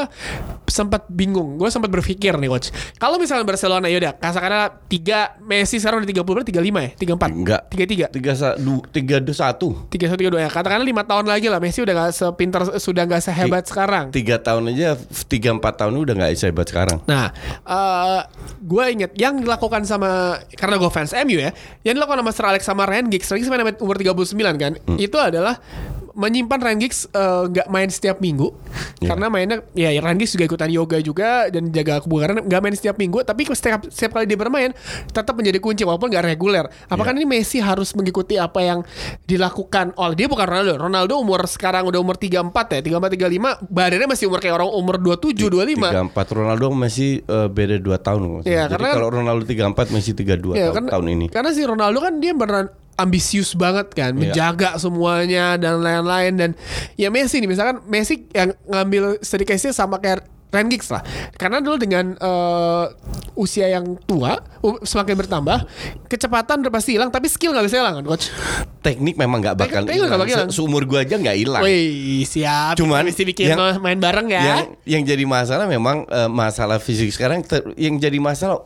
[0.66, 1.60] sempat bingung.
[1.60, 2.72] Gue sempat berpikir nih coach.
[2.98, 6.92] Kalau misalnya Barcelona yaudah katakanlah tiga Messi sekarang udah tiga puluh tiga lima ya?
[6.96, 7.30] tiga empat?
[7.30, 7.62] Enggak.
[7.70, 8.06] tiga tiga?
[8.10, 9.92] Tiga, sa- du- tiga, du- satu.
[9.92, 10.50] tiga satu tiga dua ya.
[10.50, 14.10] Katakanlah lima tahun lagi lah Messi udah gak sepintar sudah gak sehebat sekarang.
[14.16, 14.96] Tiga tahun aja,
[15.28, 16.98] tiga empat tahun udah nggak hebat sekarang.
[17.10, 17.34] Nah,
[17.66, 18.22] eh
[18.62, 22.62] gue inget yang dilakukan sama karena gue fans MU ya, yang dilakukan sama Sir Alex
[22.64, 25.58] sama Ryan Giggs, Ryan Giggs main sampai umur 39 kan, itu adalah
[26.16, 28.56] menyimpan Ryan Giggs eh, nggak main setiap minggu
[28.96, 29.12] Iya.
[29.12, 32.96] karena mainnya ya Ryan Giggs juga ikutan yoga juga dan jaga kebugaran nggak main setiap
[32.96, 34.72] minggu tapi setiap setiap kali dia bermain
[35.06, 37.18] tetap menjadi kunci walaupun nggak reguler apakah Iya.
[37.18, 38.80] ini Messi harus mengikuti apa yang
[39.22, 43.28] dilakukan oleh dia bukan Ronaldo Ronaldo umur sekarang udah umur 34 ya 34
[43.60, 47.76] 35 badannya masih umur kayak orang umur 27 25 Tiga empat Ronaldo masih eh, beda
[47.78, 48.42] dua tahun.
[48.42, 51.08] Iya, Jadi karena kan- kalau Ronaldo tiga empat Messi tiga dua Ya, tahun, karena, tahun
[51.12, 51.26] ini.
[51.28, 54.32] Karena si Ronaldo kan dia beneran ambisius banget kan, Iya.
[54.32, 56.50] menjaga semuanya dan lain-lain dan
[56.96, 60.24] ya Messi nih misalkan Messi yang ngambil sedikit sama kayak
[60.56, 61.04] Ryan Giggs lah.
[61.36, 62.86] Karena dulu dengan eh,
[63.36, 64.40] usia yang tua
[64.82, 65.68] semakin bertambah,
[66.06, 68.32] kecepatan udah pasti hilang tapi skill nggak bisa hilang kan coach.
[68.80, 70.48] Teknik memang nggak bakal hilang.
[70.50, 71.62] Se- Seumur gua aja nggak hilang.
[71.62, 72.74] Wih, siap.
[72.76, 74.42] Cuman mesti bikin yang- main bareng ya.
[74.42, 78.64] Yang yang jadi masalah memang eh, masalah fisik sekarang ter- yang jadi masalah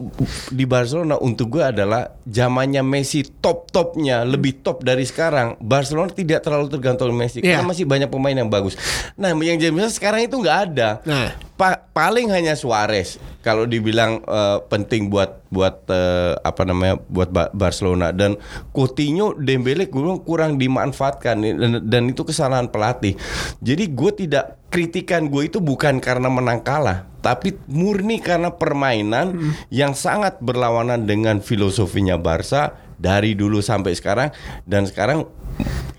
[0.48, 6.40] di Barcelona untuk gue adalah zamannya Messi top topnya lebih top dari sekarang Barcelona tidak
[6.42, 7.58] terlalu tergantung Messi Iya.
[7.58, 8.78] karena masih banyak pemain yang bagus.
[9.16, 10.90] Nah yang jadi masalah sekarang itu nggak ada.
[11.04, 11.49] Nah.
[11.60, 13.20] Pa- paling hanya Suarez.
[13.44, 18.16] Kalau dibilang eh, penting buat buat eh, apa namanya buat Ba- Barcelona.
[18.16, 18.40] Dan
[18.72, 21.36] Coutinho Dembele gue bilang kurang dimanfaatkan.
[21.44, 23.20] Dan, dan itu kesalahan pelatih.
[23.60, 29.98] Jadi gue tidak kritikan gue itu bukan karena menang kalah, tapi murni karena permainan yang
[29.98, 34.30] sangat berlawanan dengan filosofinya Barca dari dulu sampai sekarang.
[34.64, 35.26] Dan sekarang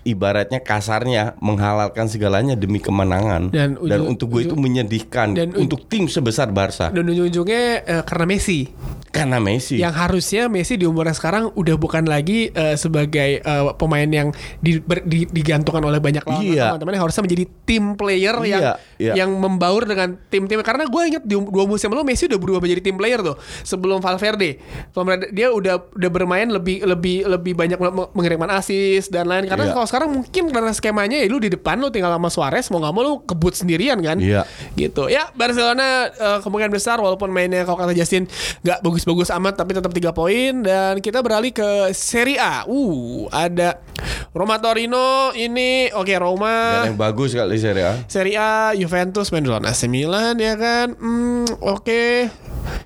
[0.03, 5.85] ibaratnya kasarnya menghalalkan segalanya demi kemenangan Dan dan, ujung- untuk gue itu menyedihkan dan untuk
[5.85, 8.65] tim sebesar Barca Dan ujung-ujungnya eh, karena Messi.
[9.07, 14.05] karena Messi Yang harusnya Messi di umurnya sekarang udah bukan lagi eh, sebagai eh, pemain
[14.05, 16.73] yang di- ber- di- digantungkan oleh banyak lawan Iya.
[16.73, 19.13] teman-teman harusnya menjadi tim player yang Iya, iya.
[19.15, 22.81] yang membaur dengan tim-tim karena gue inget di dua musim lalu Messi udah berubah menjadi
[22.81, 24.57] tim player tuh sebelum Valverde
[25.31, 29.73] dia udah udah bermain lebih lebih lebih banyak meng- mengirimkan assist dan lain karena Iya.
[29.73, 32.93] kalau sekarang mungkin karena skemanya ya lu di depan lu tinggal sama Suarez mau nggak
[32.95, 34.15] mau lu kebut sendirian kan?
[34.23, 34.47] Iya.
[34.79, 35.11] gitu.
[35.11, 38.31] Ya Barcelona eh, kemungkinan besar walaupun mainnya kalau kata Justin
[38.63, 42.63] nggak bagus-bagus amat tapi tetap tiga poin dan kita beralih ke Serie A.
[42.71, 43.83] Uh ada
[44.31, 46.87] Roma Torino ini oke Roma.
[46.87, 47.93] Dan yang bagus kali Serie A.
[48.07, 50.95] Serie A Juventus main lawan AC Milan ya kan?
[50.95, 52.31] Hmm, oke.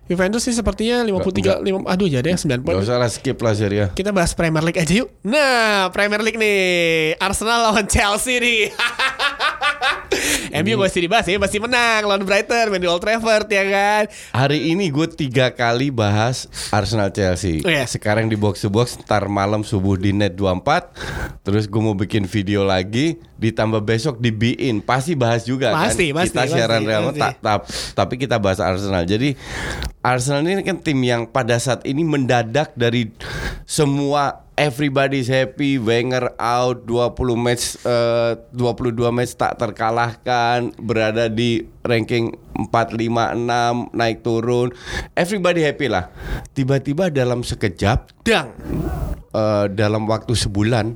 [0.05, 2.77] Juventus sih sepertinya 53 lima, aduh jadi ya 9 poin.
[2.77, 3.87] Gak usah lah skip lah Serie A.
[3.91, 5.09] Kita bahas Premier League aja yuk.
[5.25, 6.94] Nah, Premier League nih.
[7.19, 8.63] Arsenal lawan Chelsea nih.
[10.63, 14.03] MU masih dibahas ya, masih menang lawan Brighton main di Old Trafford ya kan.
[14.31, 17.59] Hari ini gue tiga kali bahas Arsenal Chelsea.
[17.65, 17.83] Oh, iya.
[17.83, 21.43] Sekarang di box to box, ntar malam subuh di net 24.
[21.43, 24.79] Terus gue mau bikin video lagi, ditambah besok di Bein.
[24.79, 26.23] Pasti bahas juga Pasti, kan.
[26.23, 27.19] pasti, kita siaran pasti, Real pasti.
[27.19, 29.03] ta- ta- tapi kita bahas Arsenal.
[29.03, 29.35] Jadi
[29.99, 33.09] Arsenal ini kan tim yang pada saat ini mendadak dari
[33.63, 42.31] semua everybody's happy, Wenger out, 20 match eh, 22 match tak terkalahkan, berada di ranking
[42.55, 44.71] 4 5 6 naik turun.
[45.11, 46.07] Everybody happy lah.
[46.51, 48.55] Tiba-tiba dalam sekejap Dang,
[49.35, 50.95] eh, dalam waktu sebulan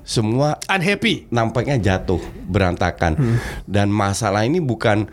[0.00, 1.26] semua unhappy.
[1.28, 3.18] nampaknya jatuh berantakan
[3.66, 5.10] dan masalah ini bukan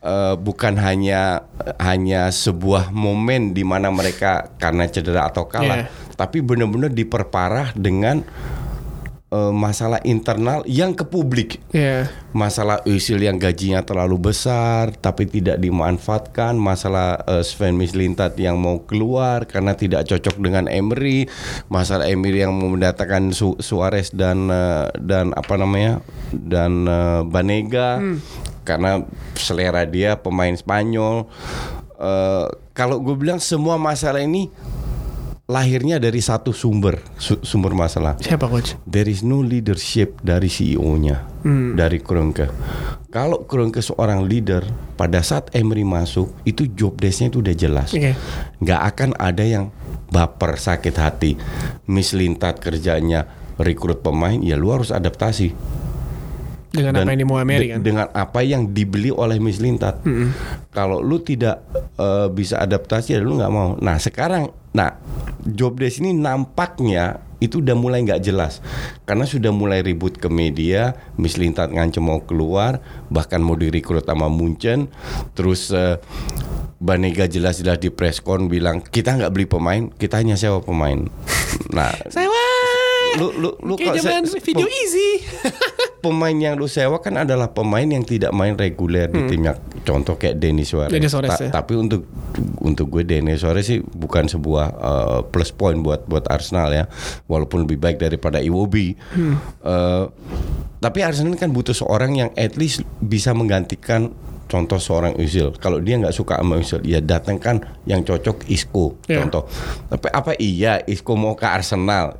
[0.00, 1.48] eh, bukan hanya
[1.80, 6.14] hanya sebuah momen di mana mereka karena cedera atau kalah Iya.
[6.14, 8.22] tapi benar-benar diperparah dengan
[9.32, 11.58] eh, masalah internal yang ke publik.
[11.72, 12.12] Ya.
[12.32, 18.84] masalah Özil yang gajinya terlalu besar tapi tidak dimanfaatkan, masalah eh, Sven Mislintat yang mau
[18.84, 21.28] keluar karena tidak cocok dengan Emery,
[21.68, 26.04] masalah Emery yang mau mendatangkan Su- Suarez dan eh, dan apa namanya?
[26.30, 28.00] Dan eh, Banega.
[28.62, 29.02] Karena
[29.34, 31.26] selera dia pemain Spanyol.
[31.98, 34.48] Eh, kalau gue bilang semua masalah ini
[35.46, 38.14] lahirnya dari satu sumber su- sumber masalah.
[38.16, 38.78] Siapa coach?
[38.86, 41.26] There is no leadership dari CEO-nya,
[41.74, 42.46] dari Kroenke.
[43.12, 44.64] Kalau Kroenke seorang leader,
[44.96, 47.90] pada saat Emery masuk, itu job desk-nya itu udah jelas.
[47.92, 48.16] Oke.
[48.62, 49.68] Nggak akan ada yang
[50.08, 51.36] baper, sakit hati.
[51.84, 53.28] Mislintat kerjanya
[53.60, 55.52] rekrut pemain, ya lu harus adaptasi.
[56.72, 57.20] Dengan Dan apa yang
[57.60, 57.80] de- kan?
[57.80, 60.00] Dengan apa yang dibeli oleh Mislintat.
[60.68, 61.60] Kalau lu tidak
[61.94, 63.76] eh, bisa adaptasi, ya lu nggak mau.
[63.76, 64.96] Nah sekarang, nah
[65.42, 68.62] job desk ini nampaknya itu udah mulai nggak jelas
[69.02, 74.88] karena sudah mulai ribut ke media, Mislintat ngancem mau keluar, bahkan mau direkrut sama Munchen,
[75.32, 76.00] terus eh,
[76.78, 81.06] Banega jelas-jelas di preskon bilang kita nggak beli pemain, kita hanya sewa pemain.
[81.70, 82.42] Nah, Sewa.
[83.12, 85.10] lu lu lu Kayak kok se- video easy.
[86.02, 89.54] pemain yang lu sewa kan adalah pemain yang tidak main reguler di timnya.
[89.86, 90.90] Contoh kayak Denis Suarez.
[90.90, 90.98] Hmm.
[90.98, 91.50] Denis Suarez, ya.
[91.54, 92.10] Tapi untuk
[92.58, 96.90] untuk gue Denis Suarez sih bukan sebuah uh, plus point buat buat Arsenal ya.
[97.30, 98.98] Walaupun lebih baik daripada Iwobi.
[99.14, 99.38] Hmm.
[99.62, 100.10] Uh,
[100.82, 104.10] tapi Arsenal kan butuh seorang yang at least bisa menggantikan
[104.50, 105.54] contoh seorang Özil.
[105.56, 108.98] Kalau dia nggak suka sama Özil, ya datangkan yang cocok Isco.
[109.06, 109.22] Ya.
[109.22, 109.46] Contoh.
[109.86, 112.18] Tapi apa iya Isco mau ke Arsenal?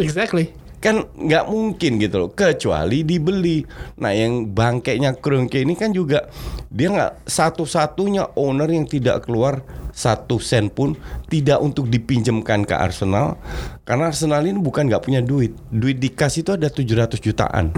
[0.00, 0.50] exactly.
[0.80, 3.62] Kan nggak mungkin gitu loh kecuali dibeli.
[4.00, 6.26] Nah yang bangkainya Kroenke ini kan juga
[6.72, 9.60] dia nggak satu-satunya owner yang tidak keluar
[9.92, 10.96] satu sen pun
[11.28, 13.36] tidak untuk dipinjamkan ke Arsenal
[13.84, 15.52] karena Arsenal ini bukan nggak punya duit.
[15.68, 17.76] Duit dikasih itu ada 700 jutaan.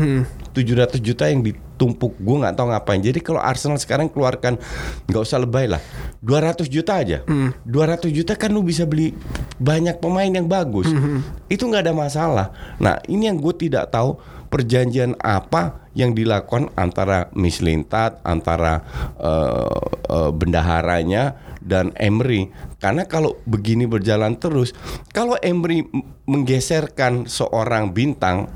[0.54, 1.42] 700 juta yang
[1.82, 3.02] ditumpuk gue nggak tahu ngapain.
[3.02, 4.54] Jadi kalau Arsenal sekarang keluarkan
[5.10, 5.82] nggak usah lebay lah.
[6.22, 7.26] 200 juta aja.
[7.26, 9.10] 200 juta kan lu bisa beli
[9.58, 10.86] banyak pemain yang bagus.
[11.50, 12.46] Itu nggak ada masalah.
[12.78, 14.14] Nah ini yang gue tidak tahu
[14.46, 18.86] perjanjian apa yang dilakukan antara Mislintat antara
[19.18, 22.46] eh, eh, bendaharanya dan Emery.
[22.78, 24.70] Karena kalau begini berjalan terus
[25.10, 25.82] kalau Emery
[26.30, 28.46] menggeserkan seorang bintang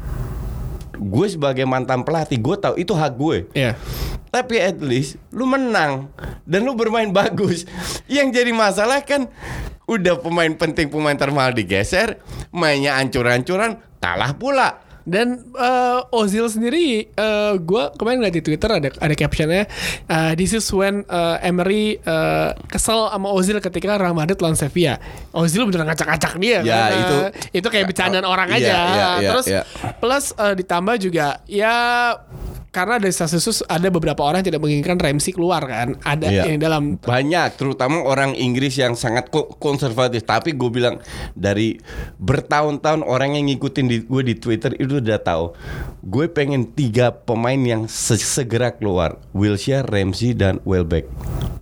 [0.96, 3.76] gue sebagai mantan pelatih gue tahu itu hak gue Ya.
[4.28, 6.08] tapi at least lu menang
[6.44, 7.64] dan lu bermain bagus.
[8.04, 9.32] Yang jadi masalah kan
[9.86, 14.82] udah pemain penting pemain termahal digeser, mainnya ancur-ancuran, kalah pula.
[15.06, 19.70] Dan eh, Ozil sendiri, eh gue kemarin ngeliat di Twitter ada ada captionnya,
[20.04, 24.98] eh, this is when eh, Emery eh, kesel sama Ozil ketika Real Madrid lawan Sevilla.
[25.30, 26.58] Ozil bener ngacak-ngacak dia.
[26.60, 26.90] Ya, kan.
[26.92, 28.66] itu- Eh, itu kayak bercandaan orang Iya, aja.
[28.66, 29.62] iya, iya, Terus iya.
[29.96, 31.76] plus eh, ditambah juga ya
[32.76, 35.96] karena dari status ada beberapa orang yang tidak menginginkan Ramsey keluar kan.
[36.04, 36.42] Ada Iya.
[36.52, 40.28] yang dalam Banyak, terutama orang Inggris yang sangat ko- konservatif.
[40.28, 41.00] Tapi gue bilang
[41.32, 41.80] dari
[42.20, 45.56] bertahun-tahun orang yang ngikutin di, gue di Twitter itu udah tahu.
[46.04, 51.08] Gue pengen tiga pemain yang se- segera keluar, Wilshere, Ramsey dan Welbeck.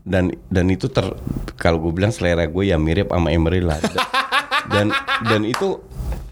[0.03, 1.15] Dan dan itu ter
[1.55, 3.79] kalau gue bilang selera gue ya mirip sama Emery lah.
[4.67, 4.91] Dan
[5.23, 5.79] dan itu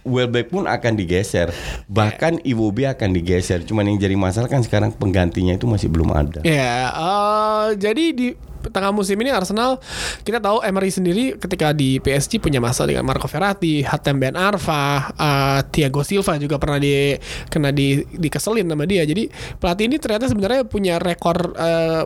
[0.03, 1.55] Welbeck pun akan digeser,
[1.87, 3.63] bahkan Iwobi akan digeser.
[3.63, 6.43] Cuman yang jadi masalah kan sekarang penggantinya itu masih belum ada.
[6.43, 8.29] Ya, eh, jadi di
[8.71, 9.83] tengah musim ini Arsenal
[10.23, 15.11] kita tahu Emery sendiri ketika di PSG punya masalah dengan Marco Verratti, Hatem Ben Arfa,
[15.17, 17.17] eh, Thiago Silva juga pernah di
[17.51, 19.03] kena di dikeselin sama dia.
[19.03, 19.27] Jadi
[19.59, 22.05] pelatih ini ternyata sebenarnya punya rekor eh,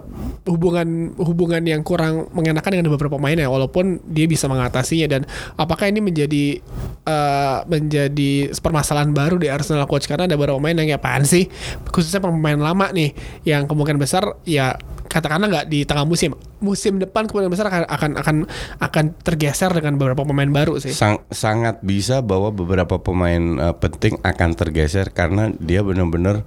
[0.49, 5.07] hubungan hubungan yang kurang mengenakan dengan beberapa pemainnya walaupun dia bisa mengatasinya.
[5.11, 5.23] Dan
[5.61, 6.61] apakah ini menjadi
[7.05, 10.09] eh, menjadi permasalahan baru di Arsenal coach?
[10.09, 11.49] Karena ada beberapa pemain yang kayak apaan sih?
[11.90, 13.12] Khususnya pemain lama nih
[13.45, 14.77] yang kemungkinan besar ya
[15.17, 18.37] katakanlah nggak di tengah musim, musim depan kemungkinan besar akan akan akan
[18.79, 20.93] akan tergeser dengan beberapa pemain baru sih.
[20.93, 26.45] Sang- sangat bisa bahwa beberapa pemain uh, penting akan tergeser karena dia benar-benar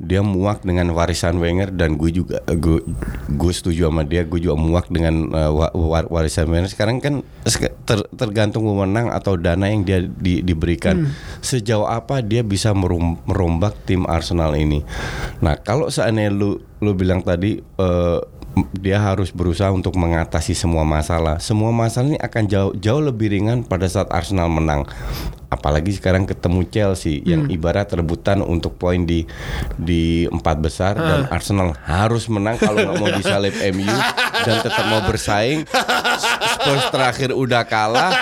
[0.00, 2.80] dia muak dengan warisan Wenger dan gue juga uh, gue
[3.28, 6.72] gue setuju sama dia gue juga muak dengan uh, wa- wa- warisan Wenger.
[6.72, 7.20] Sekarang kan
[7.84, 11.12] ter- tergantung wewenang atau dana yang dia di- diberikan.
[11.38, 14.80] Sejauh apa dia bisa merom- merombak tim Arsenal ini?
[15.44, 18.20] Nah kalau seandainya lu lu bilang tadi uh,
[18.72, 21.36] dia harus berusaha untuk mengatasi semua masalah.
[21.36, 24.88] Semua masalah ini akan jauh jauh lebih ringan pada saat Arsenal menang.
[25.52, 29.28] Apalagi sekarang ketemu Chelsea yang ibarat rebutan untuk poin di
[29.76, 33.96] di empat besar dan Arsenal harus menang kalau nggak mau disalip MU
[34.48, 35.68] dan tetap mau bersaing.
[36.56, 38.12] Spurs terakhir udah kalah.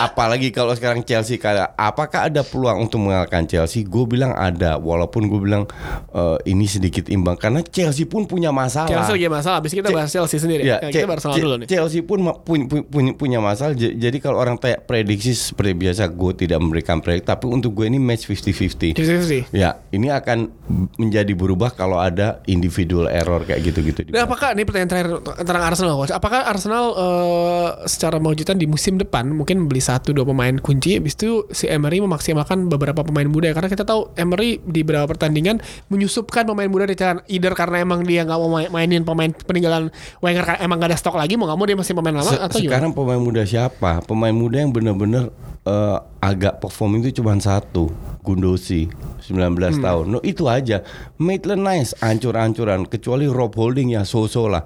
[0.00, 3.84] Apalagi kalau sekarang Chelsea kalah, apakah ada peluang untuk mengalahkan Chelsea?
[3.84, 5.68] Gue bilang ada, walaupun gue bilang
[6.16, 8.88] eh, ini sedikit imbang karena Chelsea pun punya masalah.
[8.88, 9.56] Chelsea lagi masalah.
[9.60, 10.64] Habis kita bahas Chelsea sendiri.
[10.64, 11.68] Ya, Ya, kita bahas dulu nih.
[11.68, 13.76] Chelsea pun punya, punya, punya masalah.
[13.76, 17.28] Jadi kalau orang tanya prediksi seperti biasa, gue tidak memberikan prediksi.
[17.28, 18.96] Tapi untuk gue ini match 50-50.
[18.96, 19.52] 50-50.
[19.52, 20.48] Ya, ini akan
[20.96, 24.08] menjadi berubah kalau ada individual error kayak gitu-gitu.
[24.08, 25.08] Dan apakah ini pertanyaan terakhir
[25.44, 26.14] tentang Arsenal coach?
[26.14, 31.12] Apakah Arsenal eh, secara mewujudkan di musim depan mungkin beli satu dua pemain kunci habis
[31.12, 36.46] itu si Emery memaksimalkan beberapa pemain muda karena kita tahu Emery di beberapa pertandingan menyusupkan
[36.46, 40.58] pemain muda di cadangan either karena emang dia nggak mau main- mainin pemain peninggalan Wenger
[40.58, 42.70] emang gak ada stok lagi mau nggak mau dia masih pemain lama Se- atau gimana?
[42.70, 44.00] sekarang pemain muda siapa?
[44.00, 48.88] Pemain muda yang benar-benar eh, agak perform itu cuma satu, Gundosi,
[49.20, 49.82] 19 Hmm.
[49.82, 50.04] tahun.
[50.06, 50.80] No itu aja.
[51.16, 54.64] Maitland Nice ancur-ancuran kecuali Rob Holding ya so-so lah.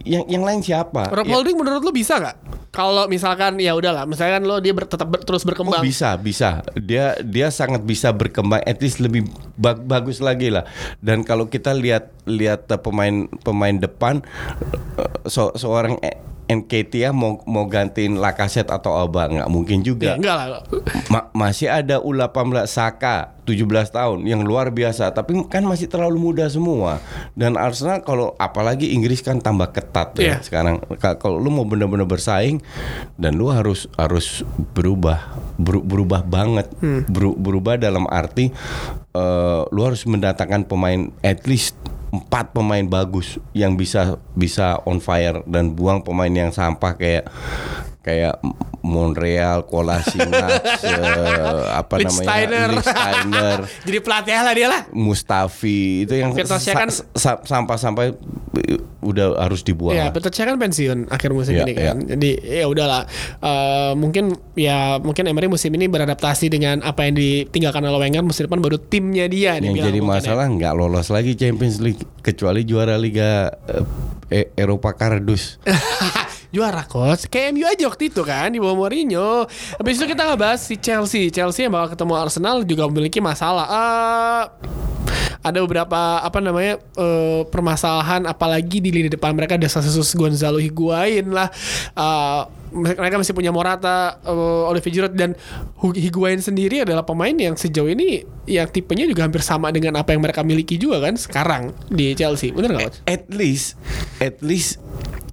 [0.00, 1.08] Yang yang lain siapa?
[1.08, 2.36] Rob Ya- Holding menurut lu bisa nggak?
[2.78, 5.82] Kalau misalkan ya udahlah, misalkan lo dia ber- tetap ber- terus Oh, berkembang.
[5.82, 6.62] bisa, bisa.
[6.78, 9.26] Dia dia sangat bisa berkembang, at least lebih
[9.58, 10.62] ba- bagus lagi lah.
[11.02, 14.22] Dan kalau kita lihat lihat eh, pemain pemain depan,
[14.94, 15.98] eh, so- seorang
[16.48, 20.10] E- Nketiah mau mau gantiin Lacazette atau Alba nggak mungkin Ya, juga.
[20.14, 20.60] enggak lah.
[21.06, 22.32] Ma- masih ada U18
[22.64, 27.00] Saka 17 tahun yang luar biasa, tapi kan masih terlalu muda semua.
[27.32, 30.36] Dan Arsenal kalau apalagi Inggris kan tambah ketat ya Iya.
[30.40, 30.80] sekarang.
[30.96, 32.60] Ka- Kalau lu mau benar-benar bersaing
[33.14, 34.40] dan lu harus harus
[34.72, 35.20] berubah,
[35.54, 36.68] beru- berubah banget,
[37.06, 38.48] Beru- berubah dalam arti
[39.14, 41.76] eh, lu harus mendatangkan pemain at least
[42.08, 47.28] empat pemain bagus yang bisa bisa on fire dan buang pemain yang sampah kayak
[48.08, 48.40] kayak
[48.80, 50.48] Montreal, Kolasinac,
[50.80, 52.68] eh, apa namanya, Lichtsteiner.
[52.72, 54.80] Lichtsteiner, Jadi pelatih lah dia lah.
[54.90, 58.16] Mustafi itu yang sa- kan- sa- sampah-sampah
[58.98, 59.92] udah harus dibuang.
[59.92, 61.96] Ya, Cech kan pensiun akhir musim Iya, ini kan.
[62.06, 63.04] Jadi ya udahlah.
[63.38, 68.46] Eh, mungkin ya mungkin Emery musim ini beradaptasi dengan apa yang ditinggalkan oleh Wenger musim
[68.46, 70.06] depan baru timnya dia Yang dibilang jadi ya.
[70.06, 73.84] masalah nggak lolos lagi Champions League kecuali juara Liga eh,
[74.30, 75.58] E- Eropa Kardus.
[76.48, 79.44] Juara coach Kayak MU aja waktu itu kan Di bawah Mourinho.
[79.76, 81.28] Habis itu kita ngebahas si Chelsea.
[81.28, 83.66] Chelsea yang bakal ketemu Arsenal Juga memiliki masalah.
[83.68, 84.44] Eh,
[85.38, 91.30] ada beberapa apa namanya eh, permasalahan apalagi di lini depan mereka ada kasus Gonzalo Higuain
[91.30, 91.48] lah.
[91.94, 92.42] Eh,
[92.72, 95.38] mereka masih punya Morata eh, Olivier Giroud dan
[95.78, 100.24] Higuain sendiri adalah pemain yang sejauh ini yang tipenya juga hampir sama dengan apa yang
[100.24, 102.98] mereka miliki juga kan sekarang di Chelsea bener nggak coach?
[103.08, 103.76] At least,
[104.18, 104.80] at least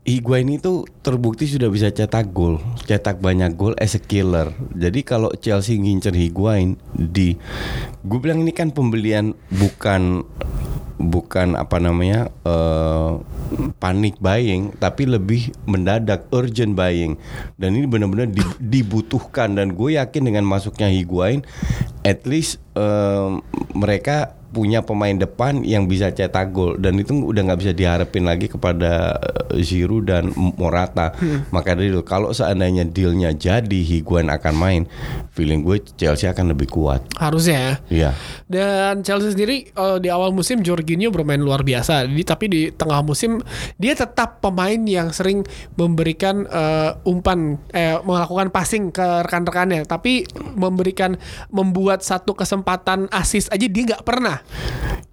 [0.06, 4.54] Higuain itu terbukti sudah bisa cetak gol, cetak banyak gol as a killer.
[4.78, 7.34] Jadi kalau Chelsea ngincer Higuain di,
[8.06, 10.22] gue bilang ini kan pembelian bukan
[10.96, 13.12] bukan apa namanya eh,
[13.80, 17.20] panik buying, tapi lebih mendadak urgent buying.
[17.60, 21.44] Dan ini benar-benar di- dibutuhkan dan gue yakin dengan masuknya Higuain,
[22.08, 23.30] at least eh,
[23.76, 28.48] mereka punya pemain depan yang bisa cetak gol dan itu udah nggak bisa diharapin lagi
[28.48, 29.20] kepada
[29.52, 31.12] eh, Giroud dan Morata.
[31.52, 34.82] Maka dari itu kalau seandainya dealnya jadi Higuain akan main,
[35.36, 37.04] feeling gue Chelsea akan lebih kuat.
[37.20, 37.74] Harusnya ya.
[37.92, 38.12] Iya.
[38.48, 42.08] Dan Chelsea sendiri eh, di awal musim Jorginho bermain luar biasa.
[42.08, 43.44] Jadi tapi di tengah musim
[43.76, 45.44] dia tetap pemain yang sering
[45.76, 50.24] memberikan eh, umpan eh melakukan passing ke rekan-rekannya, tapi
[50.56, 51.20] memberikan
[51.52, 54.45] membuat satu kesempatan assist aja dia nggak pernah.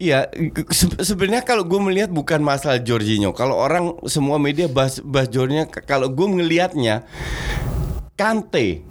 [0.02, 0.26] Iya,
[0.74, 3.30] se- sebenarnya kalau gue melihat bukan masalah Jorginho.
[3.30, 7.06] Kalau orang semua media bahas bahas Jorginho, kalau gue ngelihatnya
[8.18, 8.82] Kante.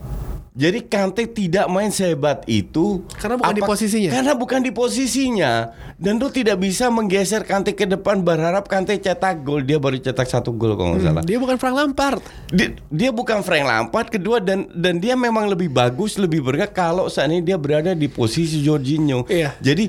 [0.52, 4.10] Jadi Kante tidak main sehebat itu Karena bukan di posisinya.
[4.12, 5.52] Karena bukan di posisinya
[5.96, 9.64] dan lu tidak bisa menggeser Kante ke depan berharap Kante cetak gol.
[9.64, 11.24] Dia baru cetak satu gol kalau nggak salah.
[11.24, 12.20] Dia bukan Frank Lampard.
[12.52, 17.08] Dia, dia bukan Frank Lampard kedua dan dan dia memang lebih bagus lebih bergerak kalau
[17.08, 19.24] saat ini dia berada di posisi Jorginho.
[19.32, 19.56] Iya.
[19.64, 19.88] Jadi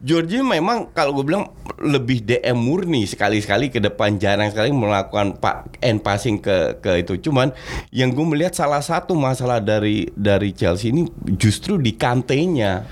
[0.00, 5.76] Jorginho memang kalau gue bilang lebih DM murni sekali-sekali ke depan jarang sekali melakukan pak
[5.84, 7.20] end passing ke ke itu.
[7.28, 7.52] Cuman
[7.92, 11.04] yang gue melihat salah satu masalah dari dari Chelsea ini
[11.34, 12.84] justru di kantenya.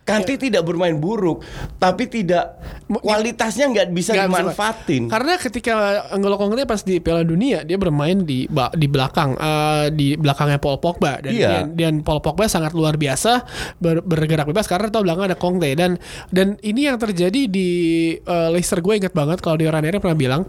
[0.00, 0.42] Kante Iya.
[0.42, 1.44] tidak bermain buruk,
[1.78, 2.58] tapi tidak
[2.90, 4.26] kualitasnya nggak bisa bisa.
[4.26, 5.06] dimanfaatin.
[5.06, 5.72] Karena ketika
[6.18, 10.82] N'Golo Kante pas di Piala Dunia dia bermain di di belakang eh, di belakangnya Paul
[10.82, 11.50] Pogba dan, Iya.
[11.62, 13.46] dan dan Paul Pogba sangat luar biasa
[13.78, 15.94] ber- bergerak bebas karena tahu belakang ada Conte dan
[16.28, 17.68] dan ini yang terjadi di
[18.16, 20.42] eh, Leicester gue ingat banget kalau di Ranieri pernah bilang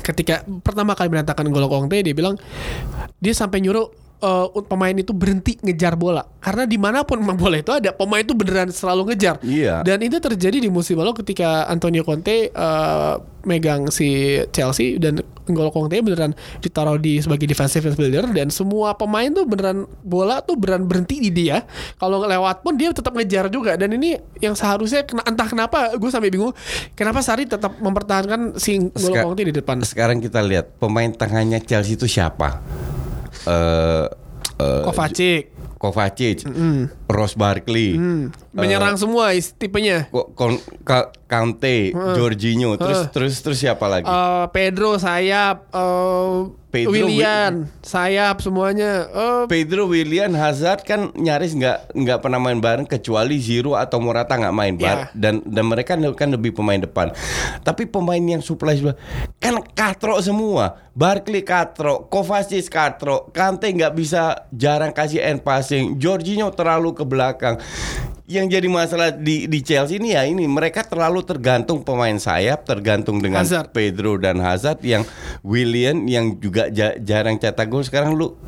[0.00, 2.40] ketika pertama kali menantangkan N'Golo Kante dia bilang
[3.20, 7.56] dia sampai nyuruh eh, pemain itu berhenti ngejar bola karena di mana pun memang bola
[7.56, 9.80] itu ada pemain itu beneran selalu ngejar Iya.
[9.80, 14.12] dan itu terjadi di musim lalu ketika Antonio Conte eh, megang si
[14.50, 19.82] Chelsea dan N'Golo Conte beneran ditaruh di sebagai defensive midfielder dan semua pemain tuh beneran
[20.00, 21.64] bola tuh beneran berhenti di dia.
[21.96, 26.06] Kalau lewat pun dia tetap ngejar juga dan ini yang seharusnya kena, entah kenapa gue
[26.06, 26.52] sampai bingung
[26.92, 29.80] kenapa Sari tetap mempertahankan si N'Golo Seka- Conte di depan.
[29.82, 32.60] Sekarang kita lihat pemain tengahnya Chelsea itu siapa?
[33.46, 34.08] Eh
[34.60, 35.46] eh, Kovacic.
[35.78, 36.44] Kovacic,
[37.10, 37.94] Ross Barkley,
[38.50, 40.06] menyerang semua is- tipenya.
[40.08, 44.02] Ko- Kon- Ka- Kante, Jorginho, terus terus terus siapa lagi?
[44.02, 46.34] Eh, Pedro sayap, eh,
[46.70, 49.06] Pedro, Willian sayap semuanya.
[49.06, 54.34] Eh, Pedro, Willian, Hazard kan nyaris nggak nggak pernah main bareng kecuali Ziro atau Morata
[54.34, 55.14] nggak main bar Ya.
[55.14, 57.14] dan dan mereka kan lebih pemain depan.
[57.62, 58.74] Tapi pemain yang supply
[59.38, 60.82] kan katro semua.
[60.90, 67.56] Barkley katro, Kovacic katro, Kante nggak bisa jarang kasih end passing, Jorginho terlalu ke belakang.
[68.30, 73.18] Yang jadi masalah di di Chelsea ini ya ini mereka terlalu tergantung pemain sayap, tergantung
[73.18, 73.74] dengan Hazard.
[73.74, 75.02] Pedro dan Hazard yang
[75.42, 78.38] Willian yang juga ja- jarang cetak gol sekarang lu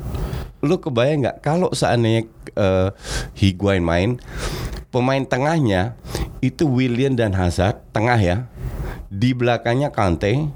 [0.63, 1.37] lu kebayang nggak?
[1.43, 2.23] Kalau seandainya
[2.55, 2.89] eh,
[3.35, 4.17] Higuain main
[4.89, 5.99] pemain tengahnya
[6.39, 8.37] itu Willian dan Hazard tengah ya
[9.11, 10.47] di belakangnya Kante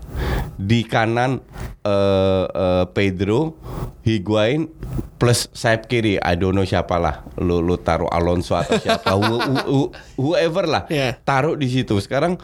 [0.58, 1.44] di kanan
[1.84, 3.60] eh, eh, Pedro
[4.02, 4.72] Higuain
[5.18, 6.16] plus sayap kiri.
[6.22, 10.64] I don't know siapa lah lu lu taruh Alonso atau siapa who- who- who- whoever
[10.64, 10.88] lah.
[10.88, 11.20] Yeah.
[11.22, 11.98] taruh di situ.
[12.00, 12.40] Sekarang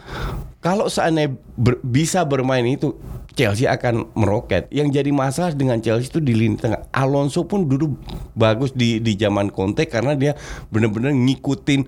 [0.60, 2.98] kalau seandainya ber- bisa bermain itu
[3.34, 4.70] Chelsea akan meroket.
[4.70, 6.86] Yang jadi masalah dengan Chelsea itu di lini tengah.
[6.90, 7.98] Alonso pun dulu
[8.32, 10.32] bagus di di zaman Conte karena dia
[10.68, 11.82] benar-benar ngikutin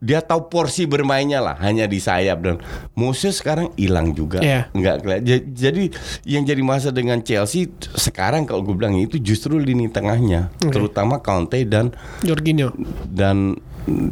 [0.00, 2.56] dia tahu porsi bermainnya lah hanya di sayap dan
[2.94, 4.72] Moses sekarang hilang juga Iya.
[4.72, 5.24] nggak kelihatan.
[5.28, 5.84] Ja- jadi
[6.24, 10.72] yang jadi masalah dengan Chelsea sekarang kalau gue bilang itu justru lini tengahnya Oke.
[10.72, 11.92] terutama Conte dan
[12.24, 12.72] Jorginho.
[13.06, 13.60] dan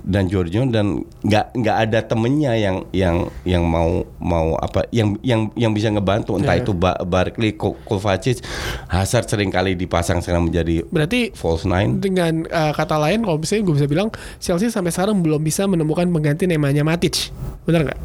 [0.03, 5.53] dan Giorgio dan nggak nggak ada temennya yang yang yang mau mau apa yang yang
[5.55, 6.63] yang bisa ngebantu entah Iya.
[6.63, 8.41] itu ba Barkley, Ko- Kovacic,
[8.87, 11.99] Hazard sering kali dipasang sekarang menjadi Berarti false nine.
[11.99, 14.09] dengan uh, kata lain kalau misalnya gue bisa bilang
[14.39, 17.31] Chelsea sampai sekarang belum bisa menemukan pengganti namanya Matic.
[17.63, 18.01] Benar nggak?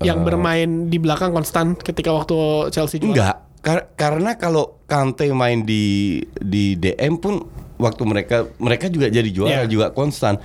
[0.00, 0.24] Yang Eh.
[0.24, 2.34] bermain di belakang konstan ketika waktu
[2.70, 3.12] Chelsea juara.
[3.12, 7.40] Enggak, kar- karena kalau Kante main di di DM pun
[7.74, 9.70] waktu mereka mereka juga jadi juara Iya.
[9.70, 10.36] juga konstan.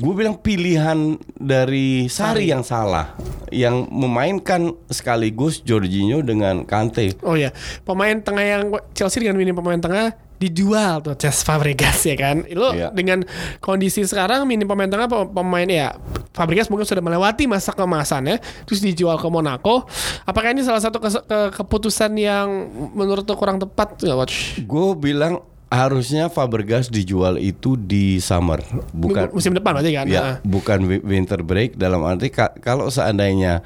[0.00, 0.96] Gue bilang pilihan
[1.30, 3.12] dari Sari yang salah,
[3.52, 7.20] yang memainkan sekaligus Jorginho dengan Kante.
[7.20, 7.52] Oh ya,
[7.84, 12.48] pemain tengah yang Chelsea dengan minim pemain tengah dijual tuh Cesc Fabregas ya kan.
[12.48, 12.88] Lo Iya.
[12.88, 13.28] dengan
[13.60, 15.92] kondisi sekarang minim pemain tengah pe- pemain ya
[16.32, 19.84] Fabregas mungkin sudah melewati masa kemasannya terus dijual ke Monaco.
[20.24, 22.48] Apakah ini salah satu kes- ke- keputusan yang
[22.96, 24.36] menurut lo kurang tepat nggak watch?
[24.64, 28.58] Gue bilang harusnya Fabregas dijual itu di summer,
[28.90, 30.04] bukan musim depan berarti kan?
[30.04, 30.36] ya, Nah.
[30.42, 33.62] bukan wi- winter break dalam arti ka- kalau seandainya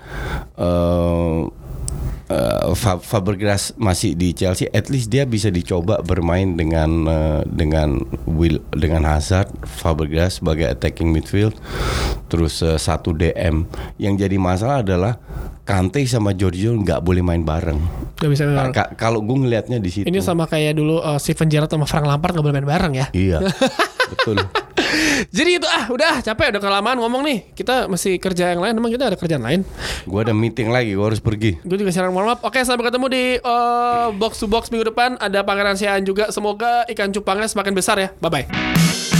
[0.54, 1.38] eh
[2.26, 8.00] eh, Fa- Fabregas masih di Chelsea, at least dia bisa dicoba bermain dengan eh, dengan
[8.24, 11.52] Will dengan Hazard, Fabregas sebagai attacking midfield,
[12.26, 13.68] terus eh, satu DM.
[13.96, 15.14] Yang jadi masalah adalah
[15.64, 17.80] Kante sama Giorgio nggak boleh main bareng.
[18.14, 18.74] Nggak bisa main bareng.
[18.74, 20.04] Ka- Kalau gue ngelihatnya di situ.
[20.04, 23.06] Ini sama kayak dulu uh, Steven Gerrard sama Frank Lampard nggak boleh main bareng ya.
[23.10, 23.38] Iya,
[24.12, 24.44] betul.
[25.30, 27.38] Jadi itu ah udah capek udah kelamaan ngomong nih.
[27.54, 28.74] Kita masih kerja yang lain.
[28.76, 29.60] Emang kita ada kerjaan lain?
[30.04, 31.60] Gue ada meeting lagi, gue harus pergi.
[31.62, 32.40] Gue juga siaran mohon maaf.
[32.44, 35.16] Oke sampai ketemu di uh, box to box minggu depan.
[35.22, 36.28] Ada Pangeran Siaan juga.
[36.34, 38.08] Semoga ikan cupangnya semakin besar ya.
[38.18, 39.13] Bye bye.